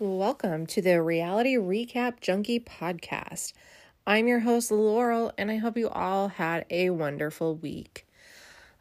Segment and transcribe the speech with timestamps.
[0.00, 3.52] Welcome to the Reality Recap Junkie podcast.
[4.04, 8.04] I'm your host, Laurel, and I hope you all had a wonderful week.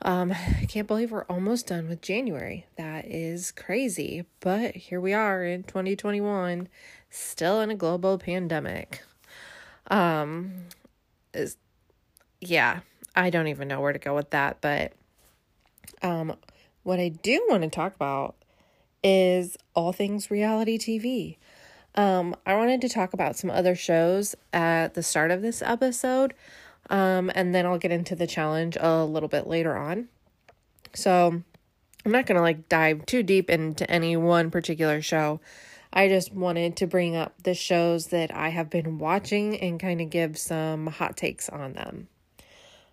[0.01, 2.65] Um, I can't believe we're almost done with January.
[2.75, 6.69] That is crazy, but here we are in 2021,
[7.11, 9.03] still in a global pandemic.
[9.91, 10.53] Um,
[11.35, 11.57] is
[12.41, 12.79] yeah,
[13.15, 14.93] I don't even know where to go with that, but
[16.01, 16.35] um,
[16.83, 18.35] what I do want to talk about
[19.03, 21.37] is all things reality TV.
[21.95, 26.33] Um, I wanted to talk about some other shows at the start of this episode,
[26.89, 30.07] um, and then I'll get into the challenge a little bit later on.
[30.93, 31.41] So
[32.05, 35.39] I'm not gonna like dive too deep into any one particular show.
[35.91, 40.01] I just wanted to bring up the shows that I have been watching and kind
[40.01, 42.07] of give some hot takes on them.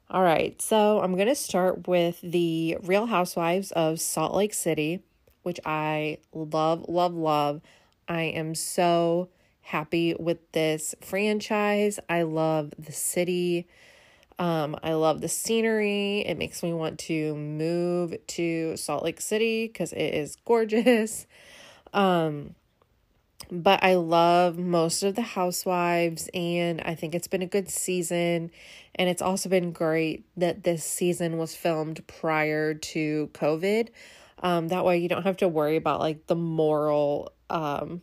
[0.09, 5.01] All right, so I'm going to start with the Real Housewives of Salt Lake City,
[5.42, 7.60] which I love, love, love.
[8.06, 9.31] I am so
[9.62, 11.98] happy with this franchise.
[12.08, 13.66] I love the city.
[14.39, 16.20] Um, I love the scenery.
[16.20, 21.27] It makes me want to move to Salt Lake City because it is gorgeous.
[21.92, 22.56] Um,
[23.50, 28.50] but I love most of the housewives, and I think it's been a good season.
[28.94, 33.88] And it's also been great that this season was filmed prior to COVID.
[34.42, 38.03] Um, that way, you don't have to worry about like the moral, um,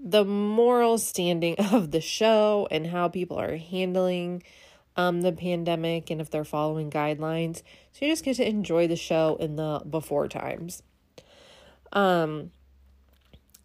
[0.00, 4.42] the moral standing of the show and how people are handling
[4.94, 7.62] um the pandemic and if they're following guidelines.
[7.92, 10.82] So you just get to enjoy the show in the before times.
[11.92, 12.50] Um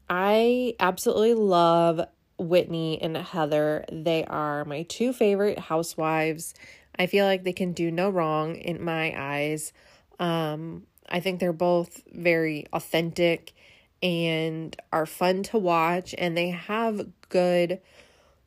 [0.09, 2.02] I absolutely love
[2.38, 3.86] Whitney and Heather.
[3.91, 6.53] They are my two favorite housewives.
[6.97, 9.73] I feel like they can do no wrong in my eyes.
[10.19, 13.53] Um, I think they're both very authentic
[14.02, 17.81] and are fun to watch, and they have good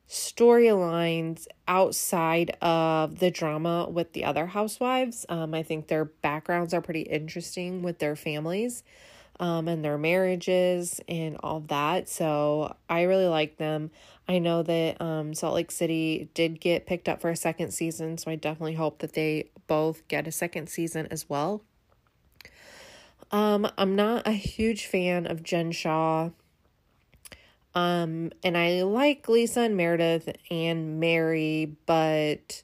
[0.09, 5.27] storylines outside of the drama with the other housewives.
[5.29, 8.83] Um, I think their backgrounds are pretty interesting with their families
[9.41, 12.09] um, and their marriages and all that.
[12.09, 13.91] So I really like them.
[14.29, 18.19] I know that um, Salt Lake City did get picked up for a second season,
[18.19, 21.63] so I definitely hope that they both get a second season as well.
[23.33, 26.31] Um, I'm not a huge fan of Jen Shah.
[27.75, 32.63] Um, and I like Lisa and Meredith and Mary, but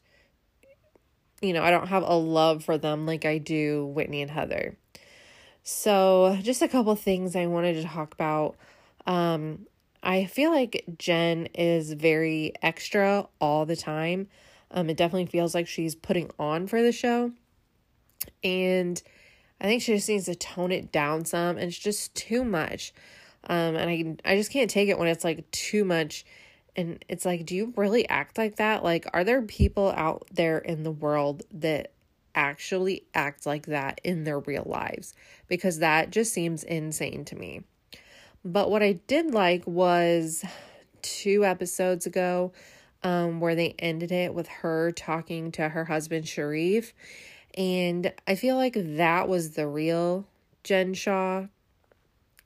[1.40, 4.76] you know, I don't have a love for them like I do Whitney and Heather.
[5.68, 8.54] So, just a couple things I wanted to talk about.
[9.04, 9.66] Um,
[10.00, 14.28] I feel like Jen is very extra all the time.
[14.70, 17.32] Um, it definitely feels like she's putting on for the show.
[18.44, 19.02] And
[19.60, 21.56] I think she just needs to tone it down some.
[21.56, 22.94] And it's just too much.
[23.48, 26.24] Um, and I, I just can't take it when it's like too much.
[26.76, 28.84] And it's like, do you really act like that?
[28.84, 31.90] Like, are there people out there in the world that
[32.36, 35.14] actually act like that in their real lives
[35.48, 37.62] because that just seems insane to me.
[38.44, 40.44] But what I did like was
[41.02, 42.52] two episodes ago
[43.02, 46.92] um, where they ended it with her talking to her husband, Sharrieff.
[47.56, 50.26] And I feel like that was the real
[50.62, 51.46] Jen Shah.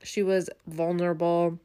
[0.02, 1.58] She was vulnerable.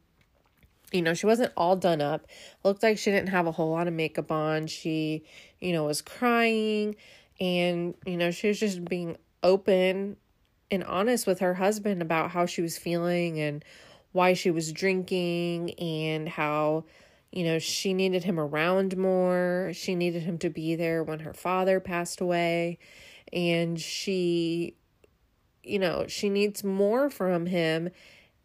[0.92, 2.26] You know, she wasn't all done up.
[2.64, 4.66] Looked like she didn't have a whole lot of makeup on.
[4.66, 5.24] She,
[5.60, 6.96] you know, was crying
[7.40, 10.16] and, you know, she was just being open
[10.70, 13.64] and honest with her husband about how she was feeling and
[14.12, 16.84] why she was drinking and how,
[17.30, 19.70] you know, she needed him around more.
[19.74, 22.78] She needed him to be there when her father passed away.
[23.32, 24.74] And she,
[25.62, 27.90] you know, she needs more from him.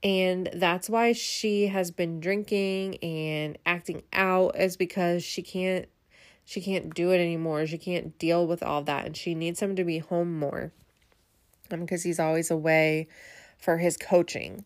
[0.03, 5.88] And that's why she has been drinking and acting out, is because she can't
[6.46, 7.66] she can't do it anymore.
[7.66, 10.72] She can't deal with all that and she needs him to be home more.
[11.72, 13.08] Um because he's always away
[13.58, 14.66] for his coaching.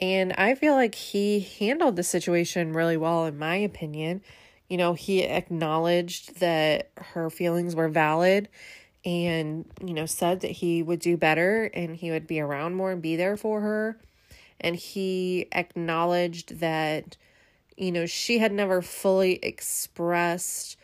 [0.00, 4.22] And I feel like he handled the situation really well in my opinion.
[4.68, 8.48] You know, he acknowledged that her feelings were valid
[9.04, 12.92] and, you know, said that he would do better and he would be around more
[12.92, 13.98] and be there for her.
[14.60, 17.16] And he acknowledged that,
[17.76, 20.76] you know, she had never fully expressed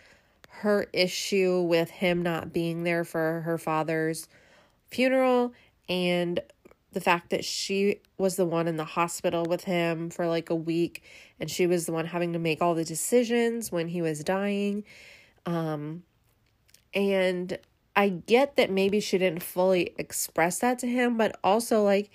[0.61, 4.29] her issue with him not being there for her father's
[4.91, 5.53] funeral
[5.89, 6.41] and
[6.93, 10.55] the fact that she was the one in the hospital with him for like a
[10.55, 11.03] week
[11.41, 14.85] and she was the one having to make all the decisions when he was dying
[15.47, 16.03] um
[16.95, 17.59] and
[17.97, 22.11] I get that maybe she didn't fully express that to him, but also like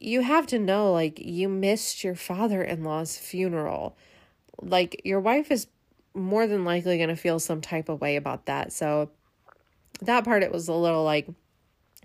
[0.00, 3.96] you have to know like you missed your father-in-law's funeral.
[4.60, 5.66] Like your wife is
[6.14, 8.72] more than likely going to feel some type of way about that.
[8.72, 9.10] So
[10.00, 11.28] that part it was a little like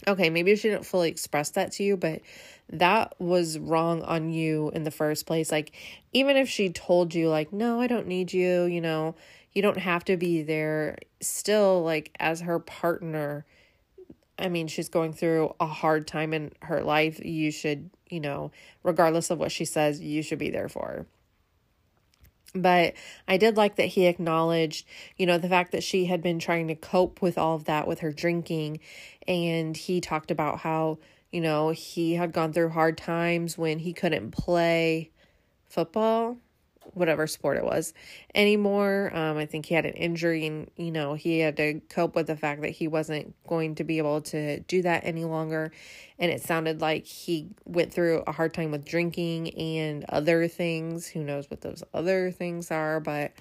[0.08, 2.22] okay, maybe she didn't fully express that to you, but
[2.70, 5.52] that was wrong on you in the first place.
[5.52, 5.74] Like,
[6.14, 9.16] even if she told you, like, no, I don't need you, you know,
[9.54, 13.46] you don't have to be there, still, like, as her partner,
[14.38, 17.20] I mean, she's going through a hard time in her life.
[17.24, 18.52] You should, you know,
[18.84, 21.06] regardless of what she says, you should be there for her.
[22.56, 22.94] But
[23.28, 24.86] I did like that he acknowledged,
[25.18, 27.88] you know, the fact that she had been trying to cope with all of that
[27.88, 28.80] with her drinking.
[29.28, 30.98] And he talked about how,
[31.32, 35.12] you know, he had gone through hard times when he couldn't play
[35.68, 36.38] football
[36.94, 37.94] whatever sport it was
[38.34, 39.12] anymore.
[39.14, 42.28] Um, I think he had an injury and, you know, he had to cope with
[42.28, 45.72] the fact that he wasn't going to be able to do that any longer.
[46.18, 51.08] And it sounded like he went through a hard time with drinking and other things.
[51.08, 53.32] Who knows what those other things are, but.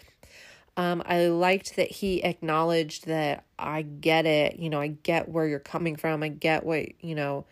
[0.77, 4.61] Um, I liked that he acknowledged that I get it.
[4.61, 6.23] You know, I get where you're coming from.
[6.23, 7.47] I get what, you know,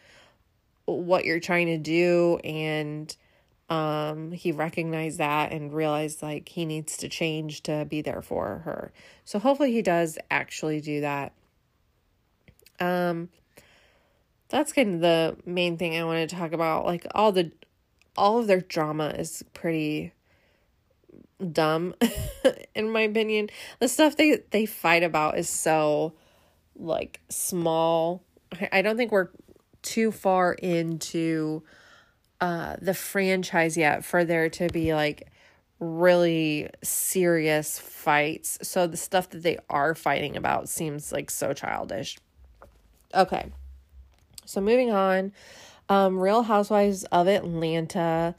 [0.85, 2.39] what you're trying to do.
[2.45, 3.15] And
[3.69, 8.63] um he recognized that and realized like he needs to change to be there for
[8.65, 8.93] her.
[9.25, 11.33] So hopefully he does actually do that.
[12.79, 13.29] Um
[14.49, 16.85] that's kind of the main thing i wanted to talk about.
[16.85, 17.51] Like all the
[18.17, 20.13] all of their drama is pretty
[21.53, 21.95] dumb
[22.75, 23.51] in my opinion.
[23.81, 26.15] The stuff they they fight about is so
[26.77, 28.23] like small.
[28.73, 29.31] I don't think we're
[29.83, 31.63] too far into
[32.41, 35.29] uh the franchise yet for there to be like
[35.79, 38.59] really serious fights.
[38.63, 42.19] So the stuff that they are fighting about seems like so childish.
[43.15, 43.53] Okay.
[44.45, 45.33] So moving on,
[45.89, 48.35] um Real Housewives of Atlanta.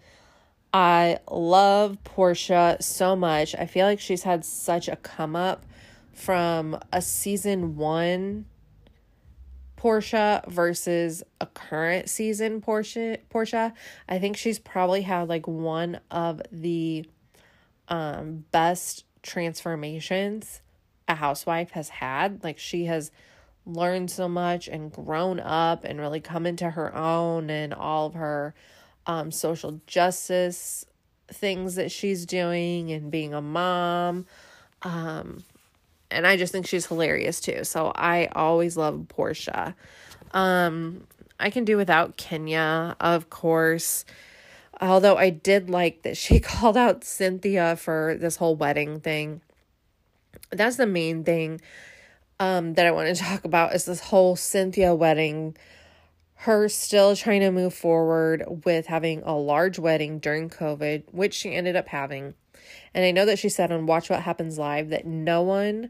[0.74, 3.56] I love Porsha so much.
[3.56, 5.66] I feel like she's had such a come up
[6.14, 8.46] from a season 1
[9.78, 13.74] Porsha versus a current season Porsha Porsha.
[14.10, 17.06] I think she's probably had like one of the
[17.88, 20.62] um best transformations
[21.08, 22.44] a housewife has had.
[22.44, 23.12] Like she has
[23.66, 28.14] learned so much and grown up and really come into her own and all of
[28.16, 28.54] her
[29.06, 30.86] um social justice
[31.30, 34.26] things that she's doing and being a mom.
[34.82, 35.44] Um
[36.10, 37.64] and I just think she's hilarious too.
[37.64, 39.76] So I always love Porsha.
[40.32, 41.08] Um,
[41.40, 44.06] I can do without Kenya, of course.
[44.80, 49.42] Although I did like that she called out Cynthia for this whole wedding thing.
[50.52, 51.62] That's the main thing
[52.40, 55.56] um, that I want to talk about is this whole Cynthia wedding.
[56.42, 61.54] Her still trying to move forward with having a large wedding during COVID, which she
[61.54, 62.36] ended up having.
[62.94, 65.90] And I know that she said on Watch What Happens Live that no one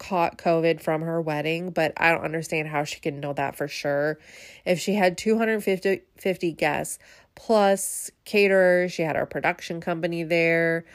[0.00, 3.68] caught COVID from her wedding, but I don't understand how she can know that for
[3.68, 4.18] sure.
[4.64, 6.98] If she had 250 50 guests
[7.36, 10.86] plus caterers, she had her production company there.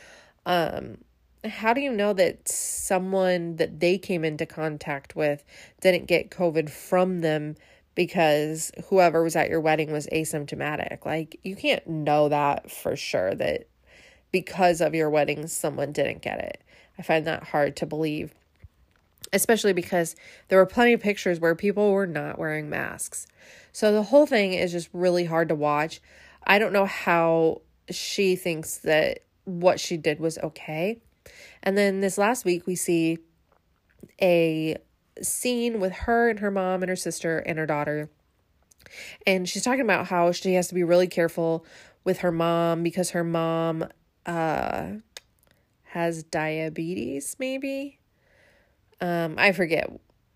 [0.45, 0.97] Um,
[1.45, 5.45] how do you know that someone that they came into contact with
[5.81, 7.55] didn't get COVID from them
[7.93, 11.05] because whoever was at your wedding was asymptomatic?
[11.05, 13.67] Like, you can't know that for sure that
[14.31, 16.63] because of your wedding, someone didn't get it.
[16.97, 18.33] I find that hard to believe
[19.35, 20.15] especially because
[20.47, 23.27] there were plenty of pictures where people were not wearing masks.
[23.73, 26.01] So the whole thing is just really hard to watch.
[26.47, 27.61] I don't know how
[27.91, 31.01] she thinks that what she did was okay.
[31.61, 33.17] And then this last week, we see
[34.21, 34.77] a
[35.21, 38.09] scene with her and her mom and her sister and her daughter.
[39.27, 41.65] And she's talking about how she has to be really careful
[42.05, 43.85] with her mom because her mom
[44.25, 44.93] uh
[45.83, 47.99] has diabetes maybe
[49.01, 49.89] um, I forget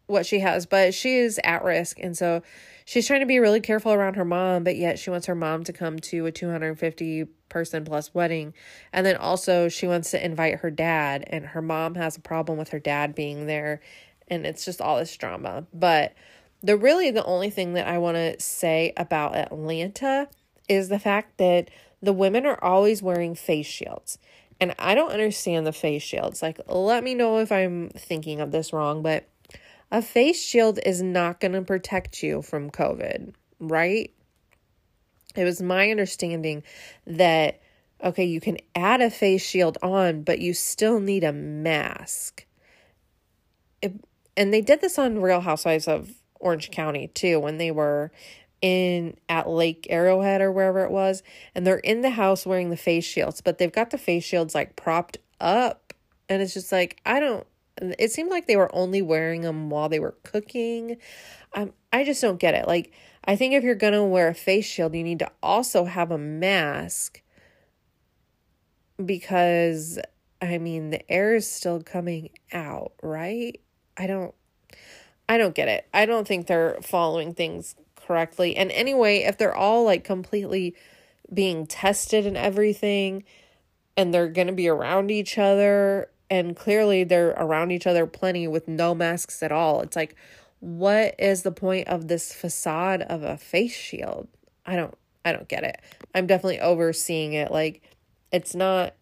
[0.08, 2.00] what she has, but she is at risk.
[2.00, 2.42] And so
[2.86, 5.64] she's trying to be really careful around her mom, but yet she wants her mom
[5.66, 8.54] to come to a 250 person plus wedding.
[8.92, 12.58] And then also she wants to invite her dad, and her mom has a problem
[12.58, 13.82] with her dad being there.
[14.28, 15.66] And it's just all this drama.
[15.74, 16.16] But
[16.62, 20.28] the really the only thing that I want to say about Atlanta
[20.68, 21.70] is the fact that
[22.02, 24.18] the women are always wearing face shields.
[24.62, 26.42] And I don't understand the face shields.
[26.42, 29.28] Like, let me know if I'm thinking of this wrong, but
[29.92, 34.12] a face shield is not going to protect you from COVID, right?
[35.36, 36.64] It was my understanding
[37.08, 37.62] that,
[38.04, 42.46] okay, you can add a face shield on, but you still need a mask.
[43.82, 43.94] It,
[44.36, 48.12] and they did this on Real Housewives of Orange County too when they were
[48.62, 51.24] in at Lake Arrowhead or wherever it was,
[51.56, 54.56] and they're in the house wearing the face shields, but they've got the face shields
[54.56, 55.94] like propped up,
[56.28, 57.46] and it's just like I don't.
[57.98, 60.98] It seemed like they were only wearing them while they were cooking.
[61.54, 62.68] Um, I just don't get it.
[62.68, 62.92] Like,
[63.24, 66.18] I think if you're gonna wear a face shield, you need to also have a
[66.18, 67.22] mask
[69.04, 70.00] because
[70.42, 73.60] I mean the air is still coming out, right?
[73.98, 74.34] I don't
[75.28, 75.88] I don't get it.
[75.94, 77.76] I don't think they're following things
[78.10, 78.58] correctly.
[78.58, 80.74] And anyway, if they're all like completely
[81.32, 83.24] being tested and everything
[83.96, 88.48] and they're going to be around each other and clearly they're around each other plenty
[88.48, 89.82] with no masks at all.
[89.82, 90.16] It's like
[90.60, 94.28] what is the point of this facade of a face shield?
[94.66, 95.80] I don't I don't get it.
[96.16, 97.84] I'm definitely overseeing it like
[98.32, 98.96] it's not,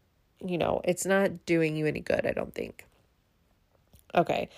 [0.45, 2.85] you know, it's not doing you any good, I don't think.
[4.13, 4.49] Okay.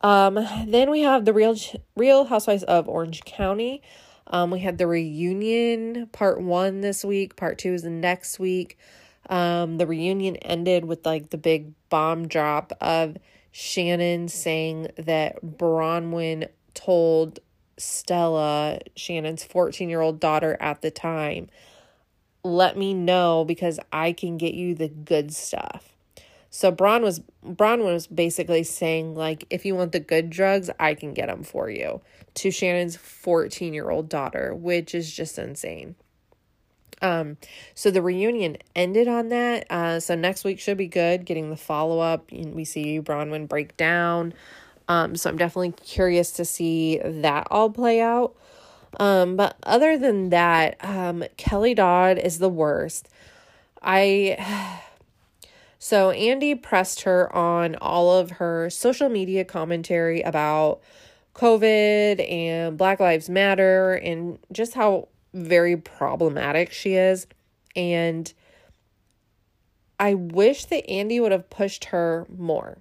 [0.00, 0.34] Um,
[0.66, 1.56] then we have the real
[1.96, 3.82] Real Housewives of Orange County.
[4.28, 7.36] Um, we had the reunion part one this week.
[7.36, 8.78] Part two is the next week.
[9.28, 13.16] Um, the reunion ended with like the big bomb drop of
[13.50, 17.40] Shannon saying that Braunwyn told
[17.76, 21.48] Stella, Shannon's 14 year old daughter at the time,
[22.44, 25.97] let me know because I can get you the good stuff.
[26.50, 30.94] So Braun was Braun was basically saying like if you want the good drugs, I
[30.94, 32.00] can get them for you
[32.34, 35.94] to Shannon's 14-year-old daughter, which is just insane.
[37.02, 37.36] Um
[37.74, 39.66] so the reunion ended on that.
[39.70, 42.30] Uh so next week should be good getting the follow-up.
[42.32, 44.32] We see Braunwyn break down.
[44.88, 48.34] Um so I'm definitely curious to see that all play out.
[48.98, 53.08] Um but other than that, um Kelly Dodd is the worst.
[53.82, 54.82] I
[55.78, 60.80] so Andy pressed her on all of her social media commentary about
[61.34, 67.28] COVID and Black Lives Matter and just how very problematic she is.
[67.76, 68.32] And
[70.00, 72.78] I wish that Andy would have pushed her more.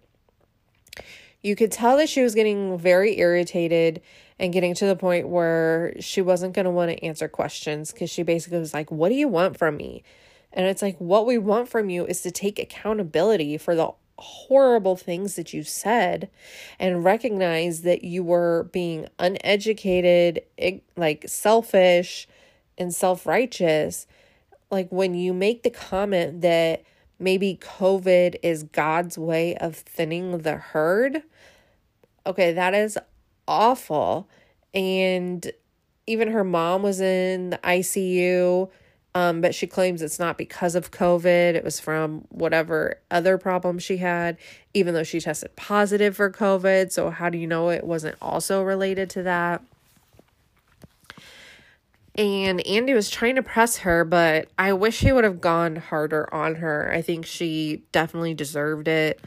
[1.42, 4.02] You could tell that she was getting very irritated
[4.40, 8.10] and getting to the point where she wasn't going to want to answer questions because
[8.10, 10.04] she basically was like, What do you want from me?
[10.54, 14.96] And it's like, what we want from you is to take accountability for the horrible
[14.96, 16.30] things that you said
[16.80, 20.42] and recognize that you were being uneducated,
[20.96, 22.28] like selfish
[22.78, 24.08] and self righteous.
[24.72, 26.84] Like when you make the comment that
[27.20, 31.22] maybe COVID is God's way of thinning the herd,
[32.26, 32.98] okay, that is
[33.48, 34.28] awful.
[34.74, 35.50] And
[36.06, 38.70] even her mom was in the ICU
[39.16, 41.56] um, but she claims it's not because of COVID.
[41.56, 44.38] It was from whatever other problem she had,
[44.74, 46.92] even though she tested positive for COVID.
[46.92, 49.64] So, how do you know it wasn't also related to that?
[52.18, 56.34] And Andy was trying to press her, but I wish he would have gone harder
[56.34, 56.92] on her.
[56.92, 59.22] I think she definitely deserved it.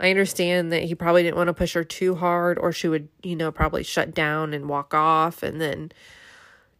[0.00, 3.08] I understand that he probably didn't want to push her too hard, or she would,
[3.22, 5.92] you know, probably shut down and walk off and then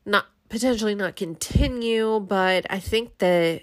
[0.04, 3.62] not potentially not continue, but I think that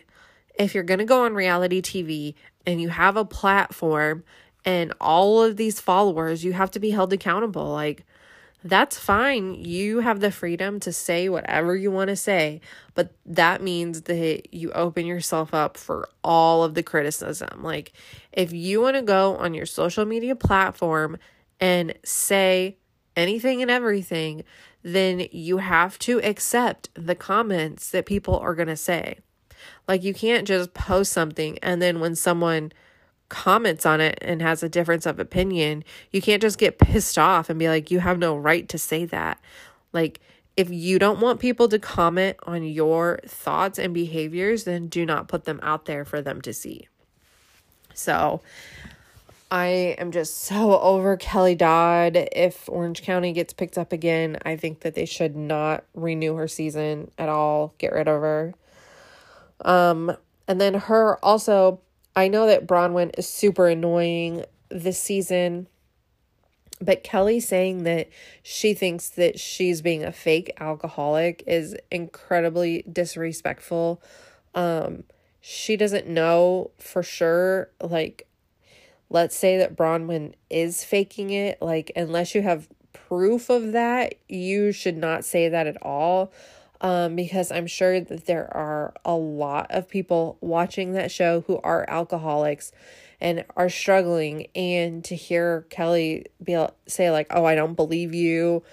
[0.55, 2.33] if you're going to go on reality TV
[2.65, 4.23] and you have a platform
[4.65, 7.69] and all of these followers, you have to be held accountable.
[7.69, 8.05] Like,
[8.63, 9.53] that's fine.
[9.53, 12.59] You have the freedom to say whatever you want to say,
[12.95, 17.61] but that means that you open yourself up for all of the criticism.
[17.61, 17.93] Like,
[18.33, 21.19] if you want to go on your social media platform
[21.59, 22.77] and say
[23.15, 24.43] anything and everything,
[24.83, 29.19] then you have to accept the comments that people are going to say.
[29.87, 32.71] Like, you can't just post something and then when someone
[33.29, 37.49] comments on it and has a difference of opinion, you can't just get pissed off
[37.49, 39.39] and be like, you have no right to say that.
[39.93, 40.19] Like,
[40.57, 45.27] if you don't want people to comment on your thoughts and behaviors, then do not
[45.27, 46.87] put them out there for them to see.
[47.93, 48.41] So,
[49.51, 52.15] I am just so over Kelly Dodd.
[52.33, 56.47] If Orange County gets picked up again, I think that they should not renew her
[56.47, 57.73] season at all.
[57.79, 58.53] Get rid of her.
[59.65, 60.15] Um,
[60.47, 61.81] and then her also,
[62.15, 65.67] I know that Braunwyn is super annoying this season,
[66.79, 68.09] but Kelly saying that
[68.43, 74.01] she thinks that she's being a fake alcoholic is incredibly disrespectful.
[74.53, 75.05] Um,
[75.41, 78.27] she doesn't know for sure, like,
[79.09, 84.71] let's say that Braunwyn is faking it, like, unless you have proof of that, you
[84.71, 86.31] should not say that at all.
[86.81, 91.59] Um, because I'm sure that there are a lot of people watching that show who
[91.61, 92.71] are alcoholics
[93.19, 98.63] and are struggling and to hear Kelly be say like, "Oh, I don't believe you."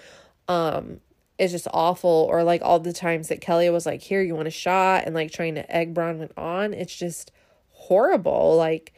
[0.47, 1.01] Um
[1.37, 4.47] is just awful or like all the times that Kelly was like, "Here, you want
[4.47, 6.73] a shot?" and like trying to egg Braunwyn on.
[6.73, 7.31] It's just
[7.71, 8.55] horrible.
[8.55, 8.93] Like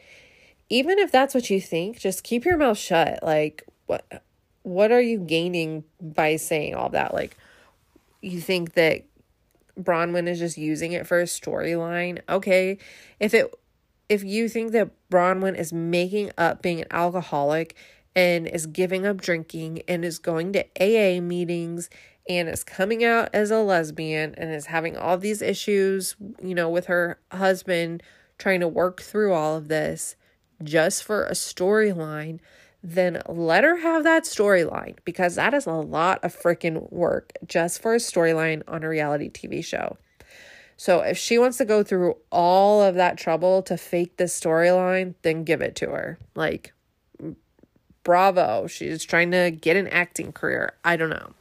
[0.70, 3.22] even if that's what you think, just keep your mouth shut.
[3.22, 4.22] Like what
[4.62, 7.12] what are you gaining by saying all that?
[7.12, 7.36] Like
[8.22, 9.04] you think that
[9.78, 12.20] Braunwyn is just using it for a storyline.
[12.28, 12.78] Okay.
[13.18, 13.52] If it
[14.08, 17.76] if you think that Braunwyn is making up being an alcoholic
[18.14, 21.90] and is giving up drinking and is going to AA meetings
[22.28, 26.68] and is coming out as a lesbian and is having all these issues, you know,
[26.68, 28.02] with her husband
[28.38, 30.16] trying to work through all of this
[30.62, 32.40] just for a storyline,
[32.82, 37.82] then let her have that storyline because that is a lot of freaking work just
[37.82, 39.96] for a storyline on a reality TV show.
[40.76, 45.14] So if she wants to go through all of that trouble to fake this storyline,
[45.20, 46.18] then give it to her.
[46.34, 46.72] Like,
[48.02, 48.66] bravo.
[48.66, 50.72] She's trying to get an acting career.
[50.82, 51.34] I don't know.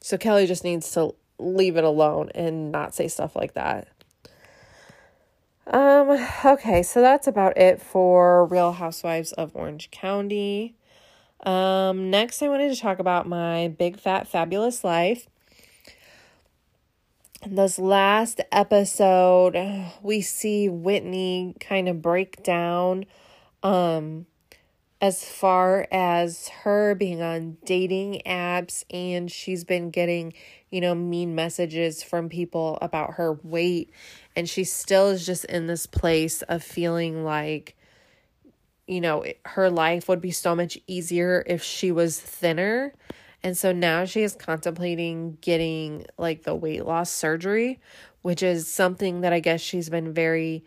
[0.00, 3.88] So Kelly just needs to leave it alone and not say stuff like that.
[5.66, 10.76] Um, okay, so that's about it for Real Housewives of Orange County.
[11.44, 15.28] Um, next I wanted to talk about my big fat fabulous life.
[17.42, 19.56] In this last episode,
[20.02, 23.04] we see Whitney kind of break down
[23.62, 24.26] um
[25.00, 30.32] as far as her being on dating apps and she's been getting,
[30.70, 33.90] you know, mean messages from people about her weight
[34.36, 37.74] and she still is just in this place of feeling like
[38.86, 42.92] you know, her life would be so much easier if she was thinner.
[43.42, 47.80] And so now she is contemplating getting like the weight loss surgery,
[48.22, 50.64] which is something that I guess she's been very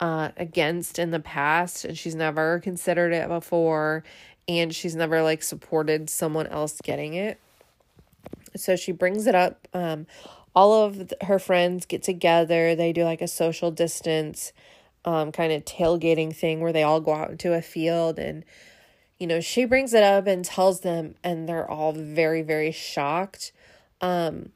[0.00, 4.02] uh, against in the past and she's never considered it before
[4.48, 7.38] and she's never like supported someone else getting it.
[8.56, 9.66] So she brings it up.
[9.72, 10.06] Um,
[10.54, 14.52] all of her friends get together, they do like a social distance
[15.04, 18.44] um, kind of tailgating thing where they all go out into a field and
[19.18, 23.52] you know she brings it up and tells them and they're all very very shocked
[24.00, 24.50] um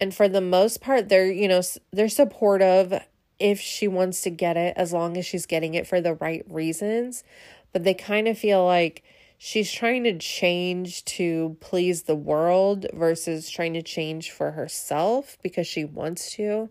[0.00, 1.60] and for the most part they're you know
[1.92, 3.02] they're supportive
[3.38, 6.44] if she wants to get it as long as she's getting it for the right
[6.48, 7.24] reasons.
[7.72, 9.02] But they kind of feel like
[9.44, 15.66] she's trying to change to please the world versus trying to change for herself because
[15.66, 16.70] she wants to.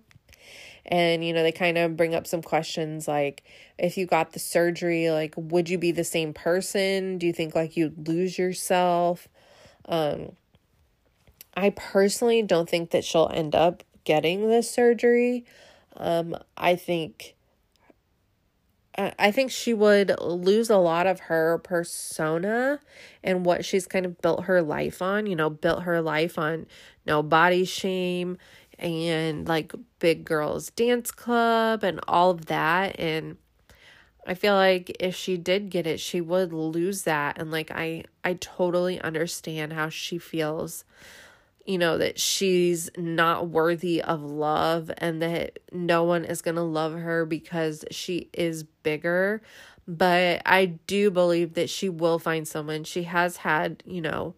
[0.84, 3.44] And, you know, they kind of bring up some questions like
[3.78, 7.20] if you got the surgery, like, would you be the same person?
[7.20, 9.28] Do you think like you'd lose yourself?
[9.86, 10.32] Um,
[11.56, 15.46] I personally don't think that she'll end up getting this surgery.
[15.96, 17.36] Um, I think
[18.96, 22.80] Uh, I think she would lose a lot of her persona
[23.24, 26.68] and what she's kind of built her life on, you know, built her life on
[27.06, 28.38] no body shame
[28.78, 33.00] and like big girls dance club and all of that.
[33.00, 33.38] And
[34.28, 37.40] I feel like if she did get it, she would lose that.
[37.40, 40.86] And like I I totally understand how she feels
[41.66, 46.62] you know, that she's not worthy of love and that no one is going to
[46.62, 49.42] love her because she is bigger.
[49.88, 52.84] But I do believe that she will find someone.
[52.84, 54.36] She has had, you know,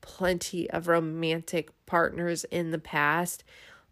[0.00, 3.44] plenty of romantic partners in the past.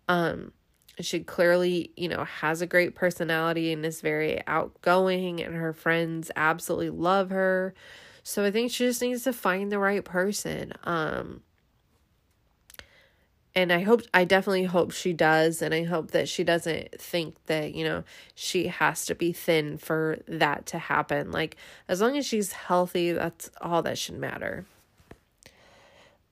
[0.09, 0.53] Um,
[1.01, 6.31] she clearly, you know, has a great personality and is very outgoing, and her friends
[6.37, 7.75] absolutely love her.
[8.23, 10.73] So I think she just needs to find the right person.
[10.85, 11.43] Um,
[13.57, 17.37] and I hope I definitely hope she does and I hope that she doesn't think
[17.47, 21.33] that, you know, she has to be thin for that to happen.
[21.33, 21.57] Like
[21.89, 24.67] as long as she's healthy, that's all that should matter.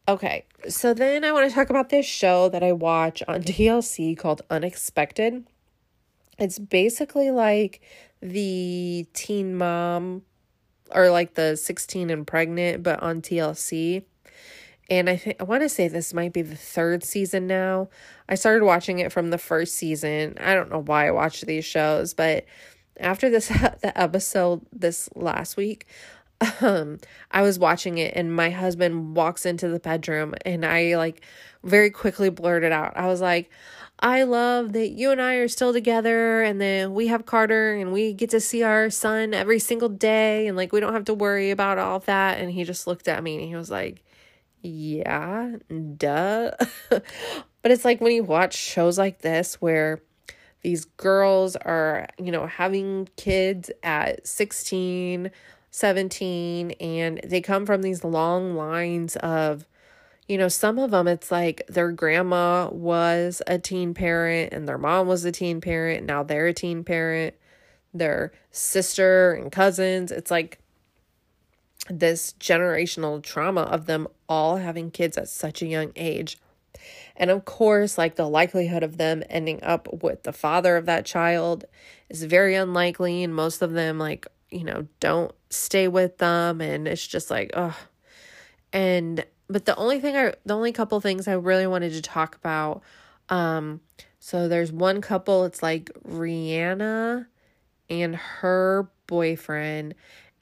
[0.07, 0.45] Okay.
[0.69, 4.43] So then I want to talk about this show that I watch on TLC called
[4.51, 5.47] Unexpected.
[6.39, 7.81] It's basically like
[8.21, 10.23] the teen mom
[10.95, 14.05] or like the 16 and pregnant but on TLC
[14.91, 17.89] and I think I want to say this might be the third season now.
[18.29, 20.37] I started watching it from the first season.
[20.39, 22.45] I don't know why I watched these shows, but
[22.99, 23.49] after this
[23.83, 25.87] the episode this last week,
[26.61, 26.99] um
[27.31, 31.23] I was watching it and my husband walks into the bedroom and I like
[31.63, 32.95] very quickly blurted out.
[32.97, 33.51] I was like,
[34.01, 37.91] I love that you and I are still together and then we have Carter and
[37.93, 41.15] we get to see our son every single day and like we don't have to
[41.15, 42.39] worry about all that.
[42.39, 44.03] And he just looked at me and he was like,
[44.65, 45.57] yeah,
[45.97, 46.53] duh.
[46.89, 50.01] but it's like when you watch shows like this where
[50.63, 55.31] these girls are, you know, having kids at 16,
[55.71, 59.67] 17, and they come from these long lines of,
[60.27, 64.79] you know, some of them it's like their grandma was a teen parent and their
[64.79, 66.07] mom was a teen parent.
[66.07, 67.35] Now they're a teen parent,
[67.93, 70.11] their sister and cousins.
[70.11, 70.59] It's like
[71.89, 76.39] this generational trauma of them all having kids at such a young age.
[77.17, 81.05] And of course, like the likelihood of them ending up with the father of that
[81.05, 81.65] child
[82.09, 83.23] is very unlikely.
[83.23, 86.61] And most of them, like, you know, don't stay with them.
[86.61, 87.77] And it's just like, oh.
[88.73, 92.35] And, but the only thing I, the only couple things I really wanted to talk
[92.35, 92.83] about,
[93.29, 93.81] um,
[94.19, 97.27] so there's one couple, it's like Rihanna
[97.91, 99.95] and her boyfriend.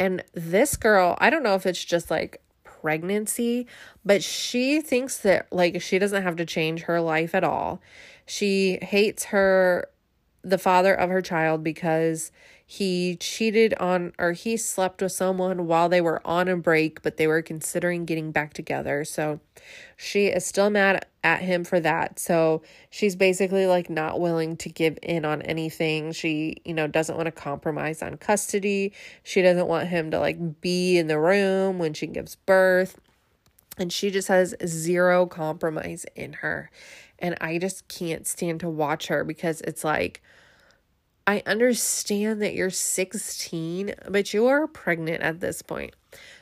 [0.03, 3.69] And this girl, I don't know if it's just like pregnancy,
[4.05, 7.81] but she thinks that like she doesn't have to change her life at all.
[8.27, 9.89] She hates her
[10.43, 12.33] the father of her child because
[12.73, 17.19] he cheated on or he slept with someone while they were on a break, but
[17.19, 19.05] they were considering getting back together.
[19.05, 19.41] So
[19.95, 22.19] she is still mad at him for that.
[22.19, 26.13] So she's basically like not willing to give in on anything.
[26.13, 28.95] She, you know, doesn't want to compromise on custody.
[29.23, 32.99] She doesn't want him to like be in the room when she gives birth.
[33.77, 36.71] And she just has zero compromise in her.
[37.19, 40.23] And I just can't stand to watch her because it's like,
[41.27, 45.95] I understand that you're 16, but you are pregnant at this point.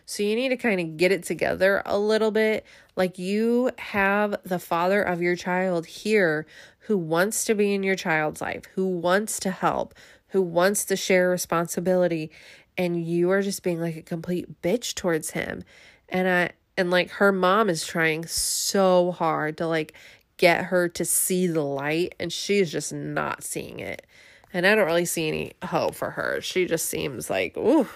[0.06, 2.64] So you need to kind of get it together a little bit.
[2.96, 6.46] Like you have the father of your child here
[6.80, 9.94] who wants to be in your child's life, who wants to help,
[10.28, 12.30] who wants to share responsibility,
[12.76, 15.62] and you are just being like a complete bitch towards him.
[16.08, 19.92] And I and like her mom is trying so hard to like
[20.38, 24.06] get her to see the light and she's just not seeing it.
[24.52, 26.40] And I don't really see any hope for her.
[26.40, 27.88] She just seems like, ooh,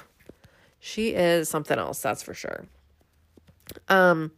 [0.78, 2.66] she is something else, that's for sure.
[3.88, 4.30] Um,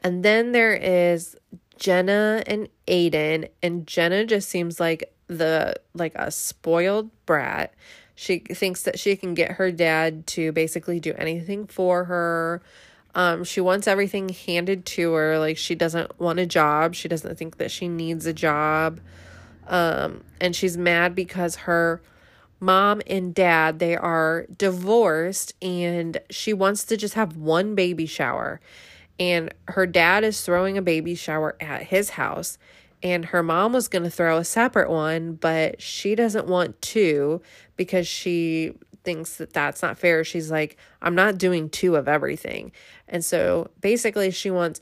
[0.00, 1.36] and then there is
[1.78, 7.74] Jenna and Aiden, and Jenna just seems like the like a spoiled brat.
[8.14, 12.62] She thinks that she can get her dad to basically do anything for her.
[13.14, 15.38] Um, she wants everything handed to her.
[15.38, 16.94] Like she doesn't want a job.
[16.94, 19.00] She doesn't think that she needs a job.
[19.66, 22.02] Um, and she's mad because her
[22.62, 28.60] mom and dad they are divorced and she wants to just have one baby shower.
[29.18, 32.58] And her dad is throwing a baby shower at his house
[33.02, 37.42] and her mom was going to throw a separate one but she doesn't want to
[37.76, 38.72] because she
[39.02, 40.22] thinks that that's not fair.
[40.22, 42.70] She's like i'm not doing two of everything.
[43.08, 44.80] And so basically she wants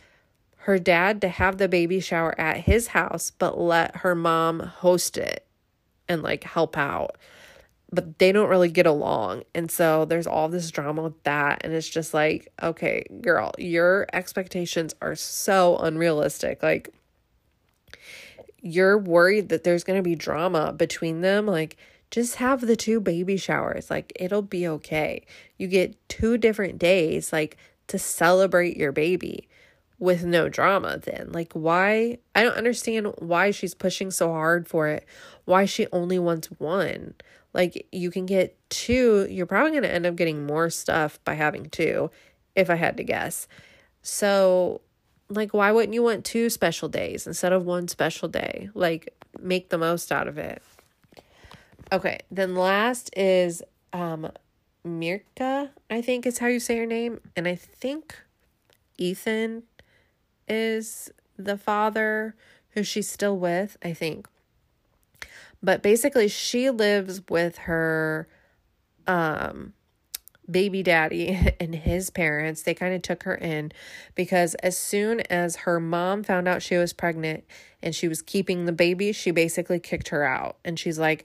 [0.64, 5.16] her dad to have the baby shower at his house, but let her mom host
[5.16, 5.46] it
[6.06, 7.16] and like help out.
[7.90, 9.44] But they don't really get along.
[9.54, 11.62] And so there's all this drama with that.
[11.64, 16.62] And it's just like, okay, girl, your expectations are so unrealistic.
[16.62, 16.94] Like,
[18.60, 21.46] you're worried that there's going to be drama between them.
[21.46, 21.78] Like,
[22.10, 23.90] just have the two baby showers.
[23.90, 25.24] Like, it'll be okay.
[25.56, 27.56] You get two different days, like,
[27.88, 29.48] to celebrate your baby
[30.00, 31.30] with no drama then.
[31.30, 32.18] Like, why?
[32.34, 35.06] I don't understand why she's pushing so hard for it.
[35.44, 37.14] Why she only wants one.
[37.52, 39.28] Like, you can get two.
[39.30, 42.10] You're probably going to end up getting more stuff by having two,
[42.56, 43.46] if I had to guess.
[44.02, 44.80] So,
[45.28, 48.70] like, why wouldn't you want two special days instead of one special day?
[48.74, 50.62] Like, make the most out of it.
[51.92, 54.30] Okay, then last is um
[54.86, 57.20] Mirka, I think is how you say her name.
[57.36, 58.16] And I think
[58.96, 59.64] Ethan
[60.50, 62.34] is the father
[62.70, 64.28] who she's still with, I think.
[65.62, 68.28] But basically she lives with her
[69.06, 69.72] um
[70.50, 72.62] baby daddy and his parents.
[72.62, 73.72] They kind of took her in
[74.14, 77.44] because as soon as her mom found out she was pregnant
[77.82, 80.56] and she was keeping the baby, she basically kicked her out.
[80.64, 81.24] And she's like,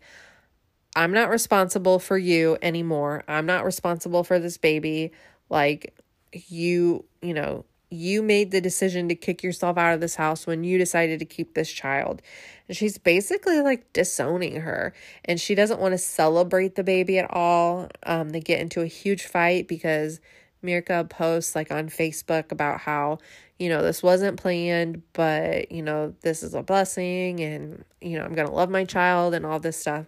[0.96, 3.24] I'm not responsible for you anymore.
[3.28, 5.12] I'm not responsible for this baby.
[5.50, 5.98] Like,
[6.32, 10.64] you, you know, you made the decision to kick yourself out of this house when
[10.64, 12.22] you decided to keep this child.
[12.68, 14.94] And she's basically like disowning her.
[15.24, 17.90] And she doesn't want to celebrate the baby at all.
[18.04, 20.20] Um, they get into a huge fight because
[20.64, 23.20] Mirka posts like on Facebook about how,
[23.60, 28.26] you know, this wasn't planned, but, you know, this is a blessing and, you know,
[28.26, 30.06] I'm going to love my child and all this stuff.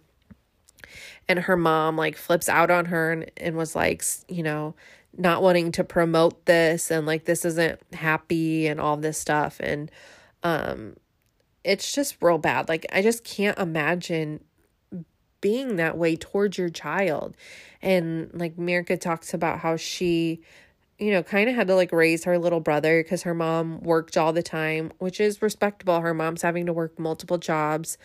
[1.29, 4.75] And her mom like flips out on her and, and was like, you know,
[5.17, 9.91] not wanting to promote this and like this isn't happy and all this stuff and
[10.43, 10.95] um
[11.63, 14.39] it's just real bad like i just can't imagine
[15.41, 17.35] being that way towards your child.
[17.81, 20.41] And like Mirka talks about how she,
[20.97, 24.17] you know, kind of had to like raise her little brother because her mom worked
[24.17, 26.01] all the time, which is respectable.
[26.01, 27.97] Her mom's having to work multiple jobs,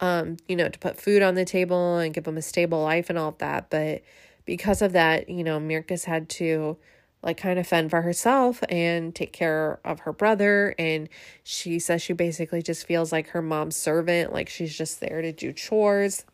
[0.00, 3.10] um, you know, to put food on the table and give them a stable life
[3.10, 3.68] and all that.
[3.70, 4.02] But
[4.50, 6.76] because of that, you know, Mirka's had to
[7.22, 10.74] like kind of fend for herself and take care of her brother.
[10.76, 11.08] And
[11.44, 15.30] she says she basically just feels like her mom's servant like she's just there to
[15.30, 16.24] do chores.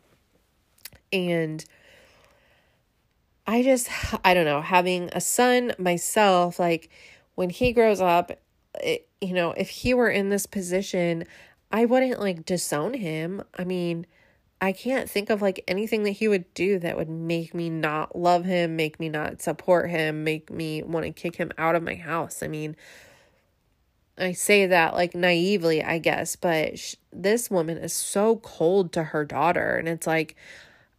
[1.13, 1.63] And
[3.47, 3.91] I just
[4.25, 6.89] I don't know having a son myself like
[7.35, 8.33] when he grows up
[8.81, 11.27] it, you know if he were in this position
[11.71, 13.43] I wouldn't like disown him.
[13.59, 14.07] I mean
[14.61, 18.17] I can't think of like anything that he would do that would make me not
[18.17, 21.83] love him, make me not support him, make me want to kick him out of
[21.83, 22.43] my house.
[22.43, 22.75] I mean,
[24.17, 29.05] I say that like naively, I guess, but sh- this woman is so cold to
[29.05, 29.77] her daughter.
[29.77, 30.37] And it's like,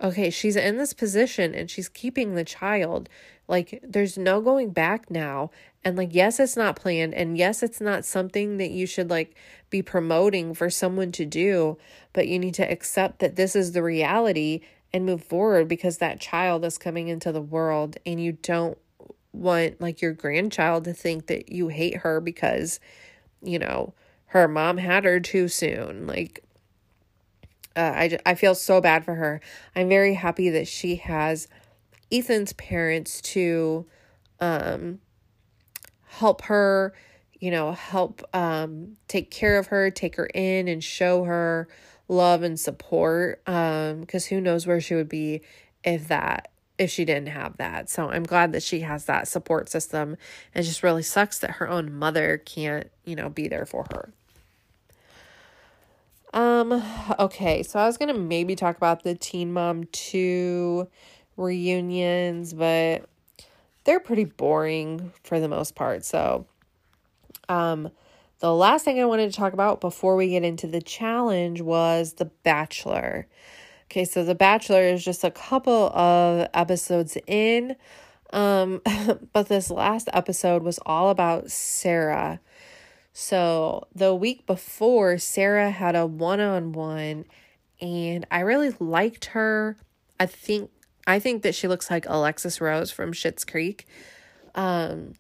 [0.02, 3.10] okay, she's in this position and she's keeping the child.
[3.48, 5.52] Like, there's no going back now.
[5.84, 7.14] And like, yes, it's not planned.
[7.14, 9.36] And yes, it's not something that you should like
[9.70, 11.78] be promoting for someone to do.
[12.14, 14.62] But you need to accept that this is the reality
[14.94, 18.78] and move forward because that child is coming into the world and you don't
[19.34, 22.80] want like your grandchild to think that you hate her because,
[23.42, 23.94] you know,
[24.28, 26.06] her mom had her too soon.
[26.06, 26.44] Like,
[27.78, 29.40] uh, I, I feel so bad for her.
[29.76, 31.48] I'm very happy that she has
[32.12, 33.86] Ethan's parents to
[34.40, 35.00] um,
[36.08, 36.94] help her,
[37.40, 41.68] you know, help um, take care of her, take her in, and show her
[42.08, 43.44] love and support.
[43.46, 45.42] Because um, who knows where she would be
[45.84, 47.90] if that if she didn't have that.
[47.90, 50.16] So I'm glad that she has that support system.
[50.54, 54.14] It just really sucks that her own mother can't, you know, be there for her.
[56.34, 56.84] Um,
[57.20, 60.88] okay, so I was gonna maybe talk about the Teen Mom 2
[61.38, 63.08] reunions, but
[63.86, 66.04] they're pretty boring for the most part.
[66.04, 66.46] So,
[67.50, 67.90] um,
[68.40, 72.14] the last thing I wanted to talk about before we get into the challenge was
[72.14, 73.28] The Bachelor.
[73.86, 77.76] Okay, so The Bachelor is just a couple of episodes in.
[78.34, 78.82] Um,
[79.34, 82.40] but this last episode was all about Sarah.
[83.20, 87.26] So the week before, Sarah had a one on one,
[87.82, 89.76] and I really liked her.
[90.20, 90.70] I think
[91.08, 93.88] I think that she looks like Alexis Rose from Schitt's Creek.
[94.54, 95.16] Um,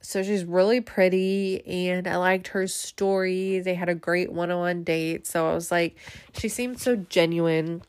[0.00, 3.58] so she's really pretty, and I liked her story.
[3.58, 5.26] They had a great one on one date.
[5.26, 5.96] So I was like,
[6.32, 7.82] she seemed so genuine,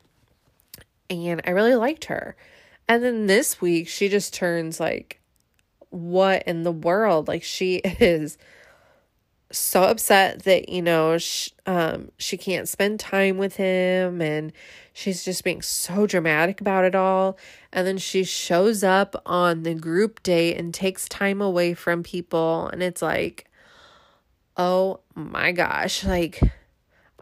[1.12, 2.36] and I really liked her.
[2.90, 5.22] And then this week, she just turns like,
[5.92, 7.28] what in the world?
[7.28, 8.40] Like, she is
[9.52, 14.52] so upset that you know she, um she can't spend time with him and
[14.94, 17.38] she's just being so dramatic about it all.
[17.72, 22.68] And then she shows up on the group date and takes time away from people.
[22.68, 23.46] And it's like
[24.58, 26.42] oh my gosh like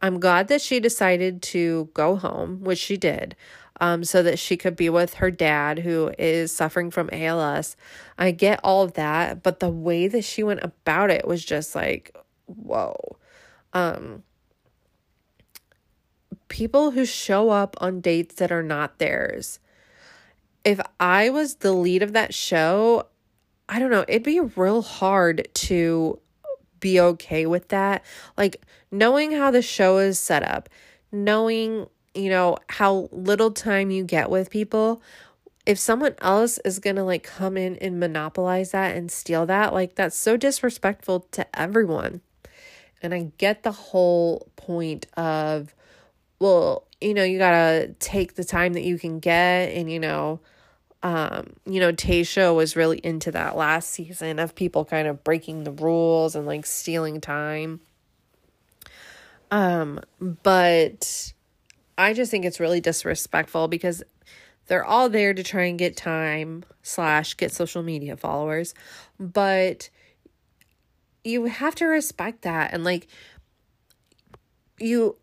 [0.01, 3.35] I'm glad that she decided to go home which she did
[3.79, 7.75] um, so that she could be with her dad who is suffering from ALS.
[8.17, 11.75] I get all of that, but the way that she went about it was just
[11.75, 13.17] like, whoa.
[13.73, 14.23] Um,
[16.47, 19.59] people who show up on dates that are not theirs.
[20.63, 23.07] If I was the lead of that show,
[23.67, 26.19] I don't know, it'd be real hard to
[26.79, 28.03] be okay with that.
[28.38, 30.69] Like knowing how the show is set up,
[31.11, 35.01] knowing you know, how little time you get with people.
[35.65, 39.73] If someone else is going to like come in and monopolize that and steal that,
[39.73, 42.21] like that's so disrespectful to everyone.
[43.01, 45.73] And I get the whole point of,
[46.39, 49.99] well, you know, you got to take the time that you can get and, you
[49.99, 50.39] know,
[51.04, 55.63] um, you know, Tayshia was really into that last season of people kind of breaking
[55.63, 57.80] the rules and like stealing time.
[59.51, 61.34] Um, but
[61.97, 64.03] I just think it's really disrespectful because
[64.67, 68.73] they're all there to try and get time slash get social media followers
[69.19, 69.89] but
[71.23, 73.08] you have to respect that and like
[74.79, 75.15] you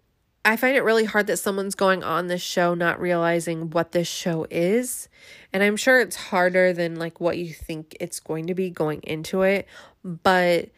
[0.45, 4.09] I find it really hard that someone's going on this show not realizing what this
[4.09, 5.09] show is.
[5.53, 9.03] And I'm sure it's harder than like what you think it's going to be going
[9.05, 9.69] into it,
[10.03, 10.71] but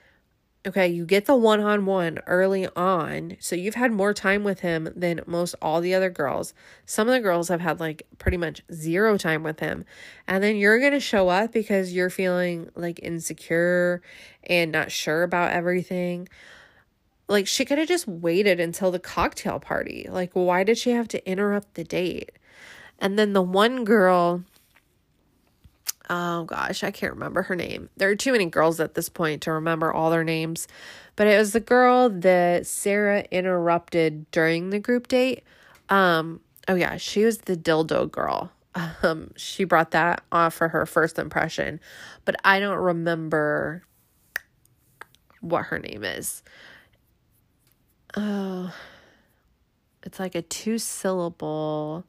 [0.66, 3.37] Okay, you get the one on one early on.
[3.38, 6.55] So you've had more time with him than most all the other girls.
[6.87, 9.85] Some of the girls have had like pretty much zero time with him.
[10.27, 14.00] And then you're going to show up because you're feeling like insecure
[14.44, 16.29] and not sure about everything.
[17.29, 20.07] like she could have just waited until the cocktail party.
[20.11, 22.33] Like why did she have to interrupt the date?
[22.98, 24.44] And then the one girl
[26.11, 27.88] oh gosh, I can't remember her name.
[27.97, 30.69] There are too many girls at this point to remember all their names.
[31.17, 35.45] But it was the girl that Sarah interrupted during the group date.
[35.88, 38.51] Um, oh yeah, she was the dildo girl.
[39.05, 41.79] Um, she brought that off for her first impression,
[42.25, 43.85] but I don't remember
[45.40, 46.43] what her name is.
[48.17, 48.75] Oh,
[50.03, 52.05] it's like a two syllable.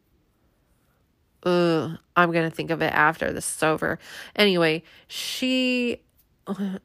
[1.46, 4.00] Ugh, I'm gonna think of it after this is over.
[4.36, 6.02] Anyway, she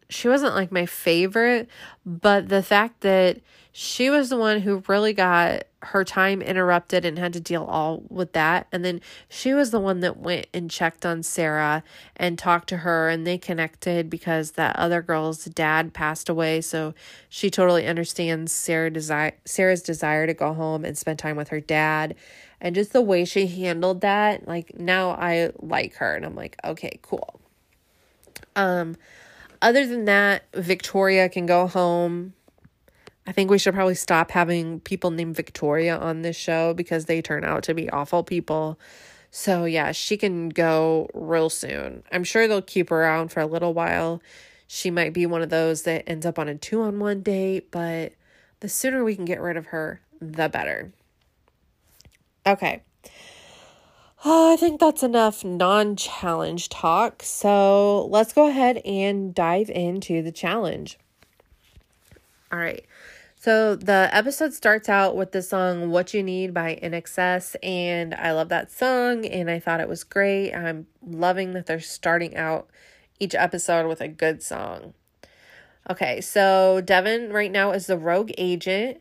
[0.09, 1.69] she wasn't like my favorite,
[2.07, 3.41] but the fact that
[3.73, 8.03] she was the one who really got her time interrupted and had to deal all
[8.09, 8.67] with that.
[8.73, 11.83] And then she was the one that went and checked on Sarah
[12.17, 16.61] and talked to her and they connected because that other girl's dad passed away.
[16.61, 16.95] So
[17.29, 21.61] she totally understands Sarah desire Sarah's desire to go home and spend time with her
[21.61, 22.15] dad.
[22.61, 26.57] And just the way she handled that, like now I like her and I'm like,
[26.65, 27.41] okay, cool.
[28.57, 28.97] Um
[29.63, 32.33] other than that, Victoria can go home.
[33.27, 37.21] I think we should probably stop having people named Victoria on this show because they
[37.21, 38.79] turn out to be awful people.
[39.31, 42.03] So, yeah, she can go real soon.
[42.11, 44.21] I'm sure they'll keep her around for a little while.
[44.67, 47.71] She might be one of those that ends up on a two on one date,
[47.71, 48.15] but
[48.61, 50.93] the sooner we can get rid of her, the better.
[52.47, 52.83] Okay.
[54.25, 57.23] Oh, I think that's enough non challenge talk.
[57.23, 60.99] So let's go ahead and dive into the challenge.
[62.53, 62.85] All right.
[63.37, 68.33] So the episode starts out with the song What You Need by INXS, and I
[68.33, 70.53] love that song and I thought it was great.
[70.53, 72.69] I'm loving that they're starting out
[73.19, 74.93] each episode with a good song.
[75.89, 79.01] Okay, so Devin right now is the rogue agent.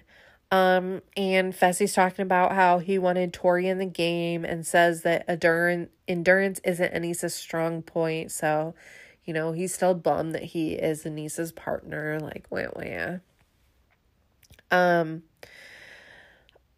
[0.52, 5.26] Um, and Fessy's talking about how he wanted Tori in the game and says that
[5.30, 8.32] endurance isn't Aneesa's strong point.
[8.32, 8.74] So,
[9.26, 12.20] you know, he's still bummed that he is Aneesa's partner.
[12.20, 13.18] Like, wah wah.
[14.72, 15.24] Um,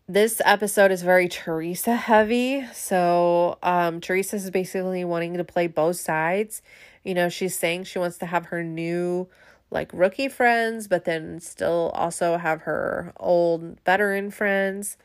[0.08, 2.66] this episode is very Teresa heavy.
[2.74, 6.62] So, um, Teresa is basically wanting to play both sides.
[7.06, 9.30] You know, she's saying she wants to have her new
[9.72, 14.98] like rookie friends, but then still also have her old veteran friends.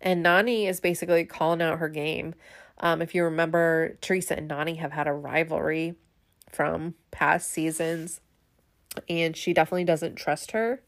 [0.00, 2.34] And Nany is basically calling out her game.
[2.78, 5.94] Um, if you remember, Teresa and Nany have had a rivalry
[6.50, 8.20] from past seasons,
[9.08, 10.82] and she definitely doesn't trust her.